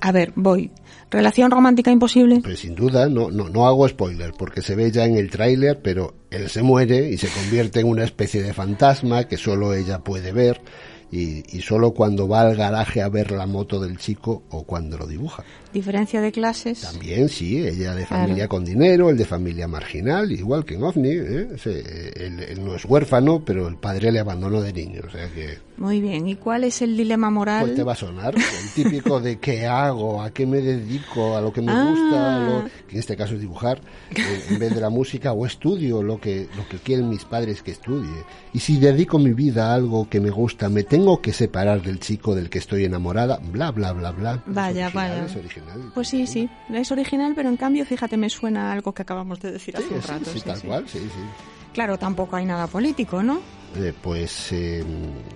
A 0.04 0.12
ver, 0.12 0.34
voy. 0.36 0.70
¿Relación 1.10 1.50
romántica 1.50 1.90
imposible? 1.90 2.42
Pues 2.42 2.58
sin 2.58 2.74
duda, 2.74 3.08
no, 3.08 3.30
no, 3.30 3.48
no 3.48 3.66
hago 3.66 3.88
spoiler 3.88 4.34
porque 4.38 4.60
se 4.60 4.74
ve 4.74 4.90
ya 4.90 5.06
en 5.06 5.16
el 5.16 5.30
tráiler, 5.30 5.80
pero 5.80 6.12
él 6.30 6.50
se 6.50 6.62
muere 6.62 7.08
y 7.08 7.16
se 7.16 7.28
convierte 7.28 7.80
en 7.80 7.88
una 7.88 8.04
especie 8.04 8.42
de 8.42 8.52
fantasma 8.52 9.24
que 9.24 9.38
solo 9.38 9.72
ella 9.72 10.00
puede 10.00 10.32
ver 10.32 10.60
y, 11.14 11.44
y 11.56 11.60
solo 11.62 11.92
cuando 11.92 12.26
va 12.26 12.40
al 12.42 12.56
garaje 12.56 13.00
a 13.02 13.08
ver 13.08 13.30
la 13.30 13.46
moto 13.46 13.78
del 13.80 13.98
chico 13.98 14.42
o 14.50 14.64
cuando 14.64 14.98
lo 14.98 15.06
dibuja. 15.06 15.44
Diferencia 15.72 16.20
de 16.20 16.30
clases. 16.30 16.80
También, 16.82 17.28
sí, 17.28 17.58
ella 17.58 17.94
de 17.94 18.04
Claro. 18.06 18.22
familia 18.24 18.48
con 18.48 18.64
dinero, 18.64 19.10
el 19.10 19.16
de 19.16 19.24
familia 19.24 19.66
marginal, 19.66 20.30
igual 20.30 20.64
que 20.64 20.74
en 20.74 20.82
OVNI, 20.84 21.08
¿eh? 21.10 21.48
Se- 21.58 22.24
él, 22.26 22.40
él 22.40 22.64
no 22.64 22.76
es 22.76 22.84
huérfano, 22.84 23.44
pero 23.44 23.66
el 23.66 23.76
padre 23.76 24.12
le 24.12 24.20
abandonó 24.20 24.60
de 24.62 24.72
niño, 24.72 25.00
o 25.06 25.10
sea 25.10 25.28
que 25.32 25.58
Muy 25.76 26.00
bien. 26.00 26.28
¿Y 26.28 26.36
cuál 26.36 26.62
es 26.64 26.80
el 26.82 26.96
dilema 26.96 27.30
moral? 27.30 27.64
pues 27.64 27.74
te 27.74 27.82
va 27.82 27.92
a 27.92 27.96
sonar 27.96 28.34
el 28.36 28.70
típico 28.84 29.18
de 29.20 29.38
qué 29.40 29.66
hago, 29.66 30.22
a 30.22 30.30
qué 30.30 30.46
me 30.46 30.58
dedico, 30.60 31.36
a 31.36 31.40
lo 31.40 31.52
que 31.52 31.60
me 31.62 31.72
Ah. 31.72 31.86
gusta, 31.90 32.38
lo- 32.40 32.64
que 32.86 32.94
en 32.94 32.98
este 33.00 33.16
caso 33.16 33.34
es 33.34 33.40
dibujar, 33.40 33.80
eh, 34.14 34.44
en 34.50 34.58
vez 34.60 34.72
de 34.72 34.80
la 34.80 34.90
música, 34.90 35.32
o 35.32 35.44
estudio 35.44 36.02
lo 36.04 36.20
que, 36.20 36.46
lo 36.56 36.68
que 36.68 36.78
quieren 36.78 37.08
mis 37.08 37.24
padres 37.24 37.62
que 37.62 37.72
estudie. 37.72 38.22
Y 38.52 38.60
si 38.60 38.78
dedico 38.78 39.18
mi 39.18 39.32
vida 39.32 39.72
a 39.72 39.74
algo 39.74 40.08
que 40.08 40.20
me 40.20 40.30
gusta, 40.30 40.68
me 40.68 40.84
tengo 40.84 41.03
que 41.22 41.32
separar 41.32 41.82
del 41.82 42.00
chico 42.00 42.34
del 42.34 42.48
que 42.50 42.58
estoy 42.58 42.84
enamorada, 42.84 43.38
bla, 43.42 43.70
bla, 43.70 43.92
bla, 43.92 44.10
bla. 44.12 44.34
Es 44.34 44.40
Vaya, 44.46 44.86
original, 44.86 44.92
vaya. 44.94 45.24
Es 45.26 45.36
original. 45.36 45.92
Pues 45.94 46.08
sí, 46.08 46.26
sí. 46.26 46.48
Es 46.72 46.90
original, 46.92 47.32
pero 47.36 47.48
en 47.48 47.56
cambio, 47.56 47.84
fíjate, 47.84 48.16
me 48.16 48.30
suena 48.30 48.72
algo 48.72 48.92
que 48.92 49.02
acabamos 49.02 49.40
de 49.40 49.52
decir 49.52 49.74
Sí, 49.76 49.84
hace 49.84 49.94
un 49.94 50.02
rato. 50.02 50.30
sí, 50.30 50.38
sí, 50.40 50.44
tal 50.44 50.60
cual, 50.62 50.84
sí, 50.88 50.98
sí. 50.98 51.20
Claro, 51.72 51.98
tampoco 51.98 52.36
hay 52.36 52.46
nada 52.46 52.66
político, 52.66 53.22
¿no? 53.22 53.40
Eh, 53.76 53.92
pues 54.02 54.52
eh, 54.52 54.84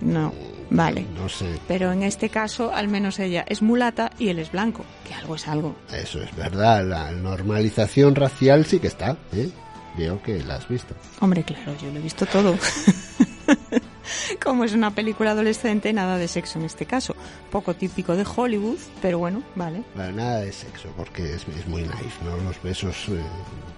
No. 0.01 0.33
Vale. 0.71 1.05
no 1.15 1.27
sé, 1.27 1.47
Pero 1.67 1.91
en 1.91 2.03
este 2.03 2.29
caso, 2.29 2.71
al 2.73 2.87
menos 2.87 3.17
ella 3.19 3.43
es 3.47 3.61
mulata 3.63 4.11
y 4.19 4.29
él 4.29 4.37
es 4.39 4.51
blanco, 4.51 4.85
que 5.07 5.13
algo 5.15 5.35
es 5.35 5.47
algo. 5.47 5.75
eso 5.91 6.21
es 6.21 6.33
verdad, 6.35 6.85
la 6.85 7.11
normalización 7.11 8.13
racial 8.15 8.65
sí 8.65 8.79
que 8.79 8.87
está, 8.87 9.17
¿eh? 9.33 9.49
Veo 9.97 10.21
que 10.21 10.41
la 10.43 10.55
has 10.55 10.67
visto. 10.69 10.93
Hombre, 11.19 11.43
claro, 11.43 11.73
yo 11.81 11.91
lo 11.91 11.97
he 11.99 12.01
visto 12.03 12.25
todo. 12.27 12.55
Como 14.43 14.63
es 14.63 14.73
una 14.73 14.91
película 14.93 15.31
adolescente, 15.31 15.93
nada 15.93 16.17
de 16.17 16.27
sexo 16.27 16.59
en 16.59 16.65
este 16.65 16.85
caso. 16.85 17.15
Poco 17.51 17.75
típico 17.75 18.15
de 18.15 18.25
Hollywood, 18.35 18.77
pero 19.01 19.19
bueno, 19.19 19.43
vale. 19.55 19.83
Bueno, 19.95 20.11
nada 20.13 20.41
de 20.41 20.51
sexo, 20.51 20.89
porque 20.97 21.33
es, 21.33 21.45
es 21.47 21.67
muy 21.67 21.83
nice, 21.83 22.17
¿no? 22.23 22.37
Los 22.43 22.61
besos, 22.61 22.95
eh, 23.09 23.21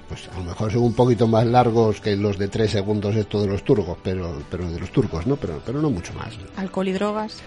pues 0.07 0.29
a 0.33 0.37
lo 0.37 0.45
mejor 0.45 0.71
son 0.71 0.83
un 0.83 0.93
poquito 0.93 1.27
más 1.27 1.45
largos 1.45 1.99
que 2.01 2.15
los 2.15 2.37
de 2.37 2.47
tres 2.47 2.71
segundos 2.71 3.15
estos 3.15 3.43
de 3.43 3.47
los 3.49 3.63
turcos, 3.63 3.97
pero, 4.03 4.41
pero 4.49 4.69
de 4.71 4.79
los 4.79 4.91
turcos, 4.91 5.27
¿no? 5.27 5.35
Pero, 5.35 5.61
pero 5.65 5.81
no 5.81 5.89
mucho 5.89 6.13
más. 6.13 6.33
Alcohol 6.55 6.87
y 6.87 6.93
drogas. 6.93 7.37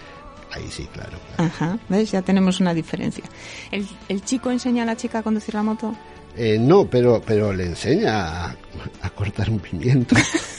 Ahí 0.51 0.69
sí, 0.69 0.87
claro. 0.93 1.17
Ajá, 1.37 1.79
¿ves? 1.89 2.11
Ya 2.11 2.21
tenemos 2.21 2.59
una 2.59 2.73
diferencia. 2.73 3.23
¿El, 3.71 3.87
el 4.09 4.23
chico 4.23 4.51
enseña 4.51 4.83
a 4.83 4.85
la 4.85 4.95
chica 4.95 5.19
a 5.19 5.23
conducir 5.23 5.55
la 5.55 5.63
moto? 5.63 5.95
Eh, 6.37 6.57
no, 6.59 6.85
pero, 6.85 7.21
pero 7.25 7.51
le 7.53 7.65
enseña 7.65 8.45
a, 8.45 8.55
a 9.01 9.09
cortar 9.09 9.49
un 9.49 9.59
pimiento. 9.59 10.15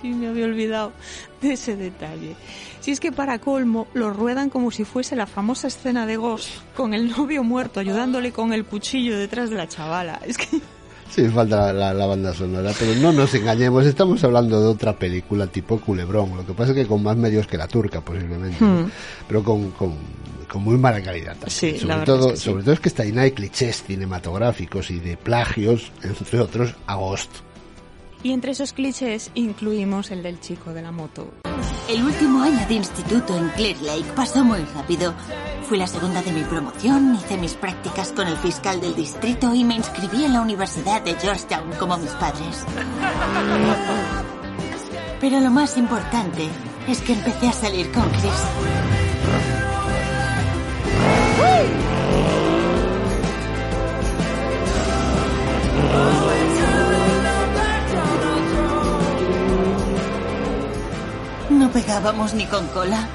Sí, 0.00 0.08
me 0.08 0.28
había 0.28 0.44
olvidado 0.44 0.92
de 1.42 1.52
ese 1.54 1.76
detalle. 1.76 2.36
Si 2.80 2.92
es 2.92 3.00
que 3.00 3.10
para 3.12 3.38
colmo 3.38 3.86
lo 3.94 4.10
ruedan 4.12 4.48
como 4.50 4.70
si 4.70 4.84
fuese 4.84 5.16
la 5.16 5.26
famosa 5.26 5.66
escena 5.68 6.06
de 6.06 6.16
Ghost, 6.16 6.48
con 6.76 6.94
el 6.94 7.10
novio 7.10 7.42
muerto 7.44 7.80
ayudándole 7.80 8.32
con 8.32 8.52
el 8.52 8.64
cuchillo 8.64 9.18
detrás 9.18 9.50
de 9.50 9.56
la 9.56 9.68
chavala. 9.68 10.20
Es 10.24 10.38
que 10.38 10.46
Sí, 11.10 11.26
falta 11.28 11.72
la, 11.72 11.94
la- 11.94 12.06
banda 12.06 12.34
sonora, 12.34 12.70
pero 12.78 12.94
no 12.96 13.12
nos 13.12 13.34
engañemos, 13.34 13.86
estamos 13.86 14.22
hablando 14.24 14.60
de 14.60 14.66
otra 14.68 14.92
película 14.92 15.46
tipo 15.46 15.80
Culebrón, 15.80 16.36
lo 16.36 16.44
que 16.46 16.52
pasa 16.52 16.72
es 16.72 16.76
que 16.76 16.86
con 16.86 17.02
más 17.02 17.16
medios 17.16 17.46
que 17.46 17.56
la 17.56 17.66
turca 17.66 18.02
posiblemente, 18.02 18.58
¿no? 18.62 18.82
Hmm. 18.82 18.90
pero 19.26 19.42
con, 19.42 19.70
con, 19.70 19.94
con 20.46 20.62
muy 20.62 20.76
mala 20.76 21.02
calidad 21.02 21.32
también. 21.32 21.50
Sí, 21.50 21.78
sobre 21.78 22.04
todo, 22.04 22.26
es 22.26 22.32
que 22.32 22.36
sí. 22.36 22.44
sobre 22.44 22.62
todo 22.62 22.74
es 22.74 22.80
que 22.80 22.88
está 22.90 23.04
llena 23.04 23.22
de 23.22 23.32
clichés 23.32 23.82
cinematográficos 23.84 24.90
y 24.90 25.00
de 25.00 25.16
plagios, 25.16 25.90
entre 26.02 26.40
otros, 26.40 26.74
a 26.86 26.96
Ghost. 26.96 27.30
Y 28.22 28.32
entre 28.32 28.52
esos 28.52 28.72
clichés 28.72 29.30
incluimos 29.34 30.10
el 30.10 30.22
del 30.22 30.40
chico 30.40 30.72
de 30.72 30.82
la 30.82 30.90
moto. 30.90 31.30
El 31.88 32.04
último 32.04 32.42
año 32.42 32.66
de 32.68 32.74
instituto 32.74 33.36
en 33.36 33.48
Clear 33.50 33.80
Lake 33.80 34.12
pasó 34.14 34.44
muy 34.44 34.58
rápido. 34.74 35.14
Fui 35.62 35.78
la 35.78 35.86
segunda 35.86 36.20
de 36.22 36.32
mi 36.32 36.42
promoción, 36.42 37.14
hice 37.14 37.36
mis 37.36 37.54
prácticas 37.54 38.12
con 38.12 38.26
el 38.26 38.36
fiscal 38.36 38.80
del 38.80 38.94
distrito 38.94 39.54
y 39.54 39.64
me 39.64 39.76
inscribí 39.76 40.24
en 40.24 40.32
la 40.32 40.40
Universidad 40.40 41.00
de 41.02 41.14
Georgetown 41.14 41.70
como 41.78 41.96
mis 41.96 42.10
padres. 42.12 42.64
Pero 45.20 45.40
lo 45.40 45.50
más 45.50 45.76
importante 45.76 46.48
es 46.88 47.00
que 47.00 47.12
empecé 47.12 47.48
a 47.48 47.52
salir 47.52 47.90
con 47.92 48.08
Chris. 48.10 49.67
Pegábamos 61.80 62.34
ni 62.34 62.44
con 62.46 62.66
cola. 62.68 63.08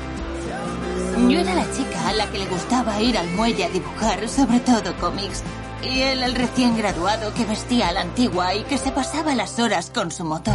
Yo 1.29 1.37
era 1.37 1.53
la 1.53 1.69
chica 1.73 2.07
a 2.07 2.13
la 2.13 2.31
que 2.31 2.39
le 2.39 2.45
gustaba 2.45 3.01
ir 3.01 3.17
al 3.17 3.29
muelle 3.31 3.65
a 3.65 3.69
dibujar, 3.69 4.29
sobre 4.29 4.61
todo 4.61 4.95
cómics. 5.01 5.43
Y 5.83 5.99
él 5.99 6.23
el 6.23 6.33
recién 6.33 6.77
graduado 6.77 7.33
que 7.33 7.43
vestía 7.43 7.89
a 7.89 7.91
la 7.91 8.01
antigua 8.01 8.55
y 8.55 8.63
que 8.63 8.77
se 8.77 8.91
pasaba 8.91 9.35
las 9.35 9.59
horas 9.59 9.91
con 9.93 10.11
su 10.11 10.23
moto. 10.23 10.51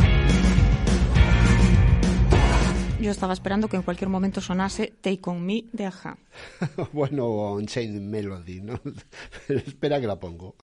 Yo 2.98 3.10
estaba 3.10 3.34
esperando 3.34 3.68
que 3.68 3.76
en 3.76 3.82
cualquier 3.82 4.08
momento 4.08 4.40
sonase 4.40 4.94
Take 5.02 5.20
On 5.24 5.44
Me 5.44 5.64
de 5.74 5.84
Aja. 5.84 6.16
bueno, 6.94 7.52
Unchained 7.52 8.00
Melody, 8.00 8.62
¿no? 8.62 8.80
Espera 9.48 10.00
que 10.00 10.06
la 10.06 10.18
pongo. 10.18 10.56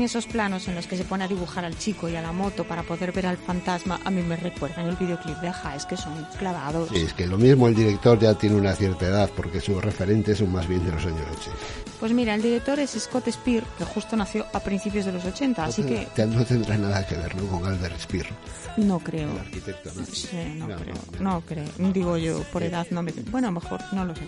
Que 0.00 0.06
esos 0.06 0.24
planos 0.24 0.66
en 0.66 0.74
los 0.74 0.86
que 0.86 0.96
se 0.96 1.04
pone 1.04 1.24
a 1.24 1.28
dibujar 1.28 1.62
al 1.62 1.76
chico 1.76 2.08
y 2.08 2.16
a 2.16 2.22
la 2.22 2.32
moto 2.32 2.64
para 2.64 2.82
poder 2.84 3.12
ver 3.12 3.26
al 3.26 3.36
fantasma, 3.36 4.00
a 4.02 4.10
mí 4.10 4.22
me 4.22 4.34
recuerdan 4.34 4.86
el 4.86 4.96
videoclip 4.96 5.36
de 5.40 5.48
Aja, 5.48 5.76
es 5.76 5.84
que 5.84 5.94
son 5.94 6.26
clavados. 6.38 6.88
Sí, 6.88 7.02
es 7.02 7.12
que 7.12 7.26
lo 7.26 7.36
mismo 7.36 7.68
el 7.68 7.74
director 7.74 8.18
ya 8.18 8.32
tiene 8.32 8.56
una 8.56 8.74
cierta 8.74 9.06
edad, 9.06 9.28
porque 9.36 9.60
sus 9.60 9.84
referentes 9.84 10.38
son 10.38 10.52
más 10.52 10.66
bien 10.66 10.82
de 10.86 10.92
los 10.92 11.04
años 11.04 11.20
80. 11.32 11.50
Pues 12.00 12.12
mira, 12.14 12.34
el 12.34 12.40
director 12.40 12.80
es 12.80 12.92
Scott 12.92 13.28
Spear, 13.30 13.62
que 13.76 13.84
justo 13.84 14.16
nació 14.16 14.46
a 14.54 14.60
principios 14.60 15.04
de 15.04 15.12
los 15.12 15.22
80, 15.22 15.64
así 15.66 15.82
que 15.82 16.08
Ya 16.16 16.24
no 16.24 16.42
tendrá 16.46 16.78
nada 16.78 17.06
que 17.06 17.16
ver 17.16 17.36
¿no? 17.36 17.46
con 17.48 17.66
Albert 17.66 18.00
Speer, 18.00 18.26
no 18.78 18.98
creo. 19.00 19.30
el 19.32 19.38
arquitecto. 19.38 19.90
¿no? 19.94 20.06
Sí, 20.06 20.28
no, 20.56 20.66
No, 20.66 20.76
creo, 20.78 20.94
no, 21.18 21.30
no 21.34 21.40
creo. 21.42 21.64
Digo 21.92 22.16
yo, 22.16 22.42
por 22.44 22.62
edad 22.62 22.86
no 22.90 23.02
me... 23.02 23.12
Bueno, 23.30 23.48
a 23.48 23.50
lo 23.50 23.60
mejor, 23.60 23.80
no 23.92 24.06
lo 24.06 24.14
sé. 24.16 24.22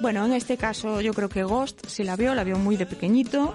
Bueno, 0.00 0.24
en 0.24 0.32
este 0.32 0.56
caso 0.56 1.02
yo 1.02 1.12
creo 1.12 1.28
que 1.28 1.42
Ghost, 1.42 1.86
si 1.86 2.02
la 2.02 2.16
vio, 2.16 2.34
la 2.34 2.44
vio 2.44 2.56
muy 2.58 2.76
de 2.78 2.86
pequeñito 2.86 3.54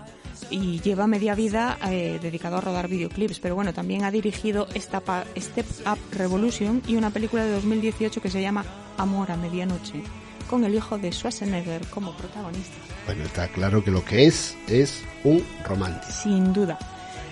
y 0.50 0.80
lleva 0.82 1.08
media 1.08 1.36
vida 1.36 1.78
eh, 1.90 2.20
dedicado 2.22 2.58
a 2.58 2.62
rodar 2.62 2.88
videoclips, 2.88 3.40
pero 3.40 3.56
bueno, 3.56 3.74
también 3.74 4.04
ha 4.04 4.12
dirigido 4.12 4.68
Step 4.76 5.04
Up, 5.10 5.42
Step 5.42 5.66
Up 5.86 5.98
Revolution 6.12 6.82
y 6.88 6.96
una 6.96 7.10
película 7.10 7.44
de 7.44 7.52
2018 7.52 8.22
que 8.22 8.30
se 8.30 8.42
llama 8.42 8.66
Amor 8.98 9.32
a 9.32 9.38
Medianoche, 9.38 10.04
con 10.50 10.64
el 10.64 10.76
hijo 10.76 10.98
de 10.98 11.12
Schwarzenegger 11.12 11.86
como 11.88 12.16
protagonista. 12.16 12.76
Bueno, 13.06 13.24
está 13.24 13.48
claro 13.48 13.84
que 13.84 13.92
lo 13.92 14.04
que 14.06 14.26
es, 14.26 14.58
es 14.68 15.04
un 15.24 15.44
romántico. 15.66 16.12
Sin 16.12 16.54
duda. 16.54 16.78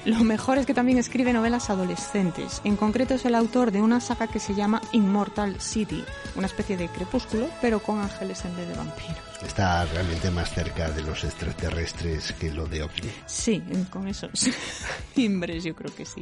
Lo 0.05 0.23
mejor 0.23 0.57
es 0.57 0.65
que 0.65 0.73
también 0.73 0.97
escribe 0.97 1.31
novelas 1.31 1.69
adolescentes. 1.69 2.61
En 2.63 2.75
concreto 2.75 3.13
es 3.13 3.25
el 3.25 3.35
autor 3.35 3.71
de 3.71 3.81
una 3.81 3.99
saga 3.99 4.25
que 4.25 4.39
se 4.39 4.55
llama 4.55 4.81
Immortal 4.93 5.61
City, 5.61 6.03
una 6.35 6.47
especie 6.47 6.75
de 6.75 6.87
crepúsculo, 6.87 7.47
pero 7.61 7.83
con 7.83 7.99
ángeles 7.99 8.43
en 8.45 8.55
vez 8.55 8.67
de 8.67 8.75
vampiros. 8.75 9.17
Está 9.45 9.85
realmente 9.85 10.31
más 10.31 10.51
cerca 10.51 10.89
de 10.89 11.03
los 11.03 11.23
extraterrestres 11.23 12.31
que 12.33 12.51
lo 12.51 12.65
de 12.65 12.81
OVNI. 12.81 13.11
Sí, 13.27 13.63
con 13.91 14.07
esos 14.07 14.31
timbres 15.13 15.63
yo 15.63 15.75
creo 15.75 15.93
que 15.93 16.05
sí. 16.05 16.21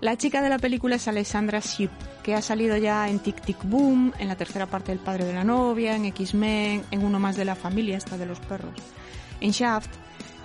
La 0.00 0.16
chica 0.16 0.40
de 0.40 0.48
la 0.48 0.58
película 0.58 0.96
es 0.96 1.08
Alessandra 1.08 1.60
Shipp, 1.60 1.90
que 2.22 2.34
ha 2.34 2.42
salido 2.42 2.76
ya 2.76 3.08
en 3.08 3.18
Tic 3.18 3.40
Tic 3.40 3.58
Boom, 3.64 4.12
en 4.18 4.28
la 4.28 4.36
tercera 4.36 4.66
parte 4.66 4.92
del 4.92 5.00
padre 5.00 5.24
de 5.24 5.32
la 5.32 5.44
novia, 5.44 5.96
en 5.96 6.04
X-Men, 6.04 6.84
en 6.92 7.04
uno 7.04 7.18
más 7.18 7.36
de 7.36 7.44
la 7.44 7.56
familia, 7.56 7.96
esta 7.96 8.16
de 8.18 8.26
los 8.26 8.38
perros. 8.40 8.74
En 9.40 9.50
Shaft 9.50 9.90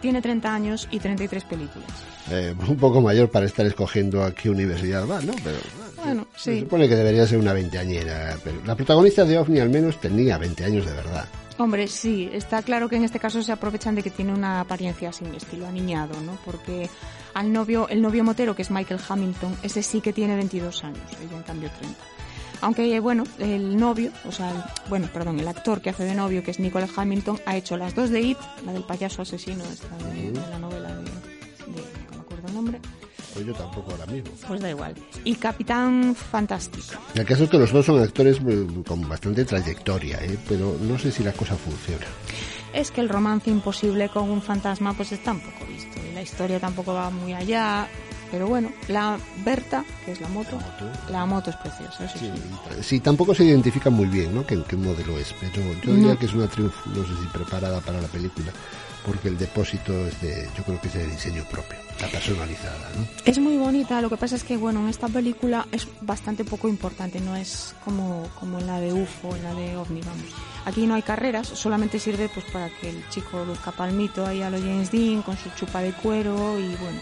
tiene 0.01 0.21
30 0.21 0.53
años 0.53 0.87
y 0.91 0.99
33 0.99 1.43
películas. 1.43 2.08
Eh, 2.31 2.53
un 2.67 2.77
poco 2.77 3.01
mayor 3.01 3.29
para 3.29 3.45
estar 3.45 3.65
escogiendo 3.65 4.23
a 4.23 4.33
qué 4.33 4.49
universidad 4.49 5.07
va, 5.07 5.21
¿no? 5.21 5.33
Pero 5.43 5.57
Bueno, 6.03 6.27
se 6.37 6.53
sí. 6.55 6.59
supone 6.61 6.87
que 6.87 6.95
debería 6.95 7.25
ser 7.27 7.39
una 7.39 7.53
veinteañera. 7.53 8.37
Pero 8.43 8.61
la 8.65 8.75
protagonista 8.75 9.25
de 9.25 9.37
OVNI 9.37 9.59
al 9.59 9.69
menos 9.69 9.99
tenía 9.99 10.37
20 10.37 10.63
años 10.65 10.85
de 10.85 10.93
verdad. 10.93 11.27
Hombre, 11.57 11.87
sí, 11.87 12.29
está 12.31 12.61
claro 12.61 12.87
que 12.87 12.95
en 12.95 13.03
este 13.03 13.19
caso 13.19 13.41
se 13.41 13.51
aprovechan 13.51 13.93
de 13.95 14.01
que 14.03 14.09
tiene 14.11 14.31
una 14.33 14.61
apariencia 14.61 15.11
un 15.21 15.35
estilo 15.35 15.67
aniñado, 15.67 16.13
¿no? 16.21 16.37
Porque 16.45 16.89
al 17.33 17.51
novio, 17.51 17.87
el 17.89 18.01
novio 18.01 18.23
motero, 18.23 18.55
que 18.55 18.61
es 18.61 18.71
Michael 18.71 18.99
Hamilton, 19.09 19.57
ese 19.63 19.83
sí 19.83 19.99
que 19.99 20.13
tiene 20.13 20.35
22 20.37 20.83
años, 20.85 20.99
ella 21.21 21.35
en 21.35 21.43
cambio 21.43 21.69
30. 21.79 21.99
Aunque, 22.61 22.93
eh, 22.95 22.99
bueno, 23.01 23.23
el 23.39 23.75
novio, 23.77 24.11
o 24.25 24.31
sea, 24.31 24.51
el- 24.51 24.89
bueno, 24.89 25.09
perdón, 25.13 25.39
el 25.39 25.47
actor 25.49 25.81
que 25.81 25.89
hace 25.89 26.03
de 26.05 26.13
novio, 26.15 26.43
que 26.43 26.51
es 26.51 26.59
Nicholas 26.59 26.91
Hamilton, 26.95 27.39
ha 27.45 27.55
hecho 27.57 27.75
las 27.75 27.93
dos 27.95 28.09
de 28.09 28.21
It, 28.21 28.37
la 28.65 28.71
del 28.73 28.83
payaso 28.83 29.21
asesino, 29.23 29.63
esta 29.65 29.95
de, 30.13 30.31
de 30.31 30.49
la 30.49 30.59
novela 30.59 30.89
de, 30.95 31.03
de- 31.03 32.08
acuerdo 32.39 32.47
el 32.47 32.55
nombre, 32.55 32.79
Pues 33.33 33.45
yo 33.45 33.53
tampoco 33.53 33.91
ahora 33.91 34.05
mismo. 34.07 34.31
pues 34.47 34.59
da 34.61 34.69
igual. 34.69 34.95
Y 35.23 35.35
Capitán 35.35 36.15
Fantástico. 36.15 36.85
El 37.15 37.25
caso 37.25 37.43
es 37.43 37.49
que 37.49 37.57
los 37.59 37.71
dos 37.71 37.85
son 37.85 38.01
actores 38.01 38.37
eh, 38.47 38.67
con 38.87 39.07
bastante 39.07 39.45
trayectoria, 39.45 40.17
¿eh? 40.23 40.37
pero 40.47 40.75
no 40.81 40.97
sé 40.97 41.11
si 41.11 41.23
la 41.23 41.33
cosa 41.33 41.55
funciona. 41.55 42.05
es 42.73 42.91
que 42.91 43.01
el 43.01 43.09
romance 43.09 43.49
imposible 43.49 44.09
con 44.09 44.29
un 44.29 44.41
fantasma 44.41 44.93
pues 44.93 45.11
está 45.11 45.31
un 45.31 45.39
poco 45.41 45.65
visto 45.67 45.99
y 46.09 46.13
la 46.13 46.21
historia 46.21 46.59
tampoco 46.59 46.93
va 46.93 47.09
muy 47.09 47.33
allá 47.33 47.87
pero 48.29 48.45
bueno 48.45 48.71
la 48.87 49.17
Berta 49.43 49.83
que 50.05 50.11
es 50.11 50.21
la 50.21 50.27
moto 50.29 50.55
la 51.09 51.25
moto 51.25 51.49
es 51.49 51.55
preciosa 51.55 52.05
eso 52.05 52.19
sí. 52.19 52.31
Sí, 52.83 52.99
tampoco 52.99 53.33
se 53.33 53.43
identifica 53.43 53.89
muy 53.89 54.05
bien, 54.05 54.35
¿no? 54.35 54.45
¿Qué, 54.45 54.61
qué 54.67 54.75
modelo 54.75 55.17
es? 55.17 55.33
Pero 55.39 55.63
yo 55.83 55.93
diría 55.95 56.13
No. 56.13 56.19
que 56.19 56.27
es 56.27 56.33
una 56.35 56.47
triunfo, 56.47 56.87
no 56.91 57.01
sé 57.07 57.09
si 57.19 57.27
preparada 57.33 57.81
para 57.81 57.99
la 58.01 58.07
película, 58.07 58.51
porque 59.05 59.29
el 59.29 59.37
depósito 59.37 60.07
es 60.07 60.21
de, 60.21 60.47
yo 60.57 60.63
creo 60.63 60.79
que 60.81 60.87
es 60.87 60.93
de 60.93 61.07
diseño 61.07 61.43
propio, 61.45 61.77
está 61.91 62.07
personalizada, 62.07 62.89
¿no? 62.95 63.05
es 63.25 63.39
muy 63.39 63.57
bonita 63.57 64.01
lo 64.01 64.09
que 64.09 64.17
pasa 64.17 64.35
es 64.35 64.43
que 64.43 64.57
bueno 64.57 64.81
en 64.81 64.89
esta 64.89 65.07
película 65.07 65.67
es 65.71 65.87
bastante 66.01 66.45
poco 66.45 66.67
importante 66.67 67.19
no 67.19 67.35
es 67.35 67.75
como 67.83 68.29
como 68.39 68.59
en 68.59 68.67
la 68.67 68.79
de 68.79 68.93
UFO 68.93 69.35
en 69.35 69.43
la 69.43 69.53
de 69.53 69.77
OVNI 69.77 70.01
vamos 70.01 70.25
aquí 70.65 70.85
no 70.87 70.95
hay 70.95 71.01
carreras 71.01 71.47
solamente 71.47 71.99
sirve 71.99 72.29
pues 72.29 72.45
para 72.51 72.69
que 72.69 72.89
el 72.89 73.09
chico 73.09 73.43
luzca 73.45 73.71
palmito 73.71 74.25
ahí 74.25 74.41
a 74.41 74.49
lo 74.49 74.57
James 74.59 74.91
Dean 74.91 75.21
con 75.21 75.37
su 75.37 75.49
chupa 75.51 75.81
de 75.81 75.91
cuero 75.93 76.59
y 76.59 76.75
bueno 76.75 76.99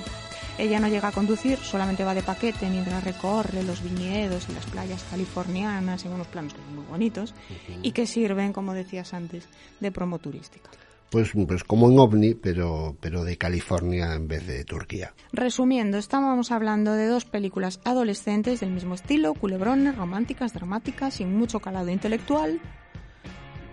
Ella 0.58 0.80
no 0.80 0.88
llega 0.88 1.10
a 1.10 1.12
conducir, 1.12 1.60
solamente 1.60 2.04
va 2.04 2.16
de 2.16 2.24
paquete 2.24 2.68
mientras 2.68 3.04
recorre 3.04 3.62
los 3.62 3.84
viñedos 3.84 4.50
y 4.50 4.54
las 4.54 4.66
playas 4.66 5.04
californianas 5.04 6.04
en 6.04 6.14
unos 6.14 6.26
planos 6.28 6.54
que 6.54 6.62
son 6.62 6.76
muy 6.76 6.86
bonitos 6.86 7.36
y 7.84 7.92
que 7.92 8.08
sirven, 8.08 8.54
como 8.54 8.74
decías 8.74 9.14
antes, 9.14 9.48
de 9.80 9.92
promo 9.92 10.18
turística. 10.18 10.72
Pues, 11.10 11.32
pues 11.48 11.64
como 11.64 11.90
en 11.90 12.00
OVNI, 12.00 12.36
pero, 12.36 12.98
pero 13.00 13.24
de 13.24 13.38
California 13.38 14.14
en 14.14 14.28
vez 14.28 14.46
de 14.46 14.64
Turquía. 14.66 15.14
Resumiendo, 15.32 15.98
estábamos 15.98 16.52
hablando 16.52 16.94
de 16.94 17.08
dos 17.08 17.26
películas 17.26 17.80
adolescentes 17.86 18.60
del 18.60 18.72
mismo 18.72 18.96
estilo, 18.96 19.34
culebrones, 19.34 19.96
románticas, 19.96 20.54
dramáticas, 20.54 21.16
sin 21.16 21.36
mucho 21.36 21.60
calado 21.60 21.90
intelectual. 21.90 22.60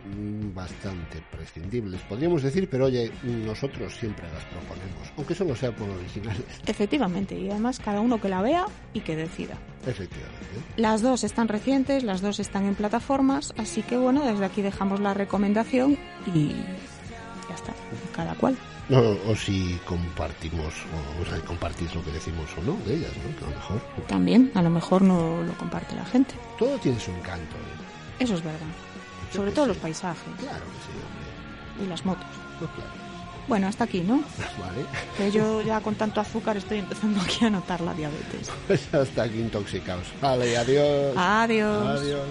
Mm, 0.05 0.55
Bastante 0.55 1.23
prescindibles, 1.31 2.01
podríamos 2.03 2.43
decir, 2.43 2.69
pero 2.71 2.85
oye, 2.85 3.11
nosotros 3.23 3.95
siempre 3.95 4.27
las 4.33 4.45
proponemos, 4.45 5.13
aunque 5.17 5.35
solo 5.35 5.57
sea 5.57 5.75
por 5.75 5.89
originales. 5.89 6.45
Efectivamente, 6.67 7.39
y 7.39 7.51
además 7.51 7.81
cada 7.81 8.01
uno 8.01 8.21
que 8.21 8.29
la 8.29 8.43
vea 8.43 8.67
y 8.93 9.01
que 9.01 9.17
decida. 9.17 9.59
Efectivamente. 9.87 10.47
Las 10.77 11.03
dos 11.03 11.25
están 11.25 11.49
recientes, 11.49 12.05
las 12.05 12.21
dos 12.21 12.39
están 12.39 12.67
en 12.67 12.75
plataformas, 12.75 13.55
así 13.57 13.83
que 13.83 13.97
bueno, 13.97 14.25
desde 14.25 14.45
aquí 14.45 14.63
dejamos 14.63 15.01
la 15.01 15.15
recomendación 15.15 15.99
y 16.35 16.53
ya 17.55 17.57
está, 17.57 17.73
cada 18.15 18.35
cual. 18.35 18.57
No, 18.89 19.01
o 19.01 19.35
si 19.35 19.81
compartimos, 19.87 20.75
o, 20.93 21.23
o 21.23 21.25
sea, 21.25 21.39
compartís 21.47 21.95
lo 21.95 22.05
que 22.05 22.11
decimos 22.11 22.51
o 22.59 22.63
no 22.63 22.77
de 22.85 22.97
ellas, 22.97 23.13
¿no? 23.17 23.37
Que 23.39 23.45
a 23.45 23.49
lo 23.49 23.55
mejor. 23.57 23.81
También, 24.09 24.53
a 24.55 24.63
lo 24.63 24.71
mejor 24.71 25.03
no 25.03 25.43
lo 25.43 25.53
comparte 25.55 25.95
la 25.97 26.05
gente. 26.05 26.35
Todo 26.59 26.77
tiene 26.79 27.01
su 27.01 27.11
encanto. 27.11 27.57
¿eh? 27.57 28.21
Eso 28.25 28.35
es 28.35 28.43
verdad. 28.45 28.67
Sobre 29.33 29.51
todo 29.51 29.67
los 29.67 29.77
paisajes 29.79 30.23
Claro 30.39 30.65
que 30.65 30.81
sí, 30.85 30.93
hombre. 31.03 31.85
y 31.85 31.89
las 31.89 32.05
motos. 32.05 32.27
Pues 32.59 32.71
claro. 32.77 32.91
Bueno, 33.49 33.69
hasta 33.69 33.85
aquí, 33.85 34.01
¿no? 34.01 34.17
Vale. 34.61 34.85
Que 35.17 35.31
yo 35.31 35.63
ya 35.63 35.81
con 35.81 35.95
tanto 35.95 36.21
azúcar 36.21 36.57
estoy 36.59 36.79
empezando 36.79 37.21
aquí 37.23 37.45
a 37.45 37.51
notar 37.51 37.81
la 37.81 37.95
diabetes. 37.95 38.51
Pues 38.67 38.93
hasta 38.95 39.23
aquí 39.25 39.39
intoxicados. 39.41 40.07
Vale, 40.21 40.57
adiós. 40.59 41.15
Adiós. 41.17 42.01
Adiós. 42.01 42.27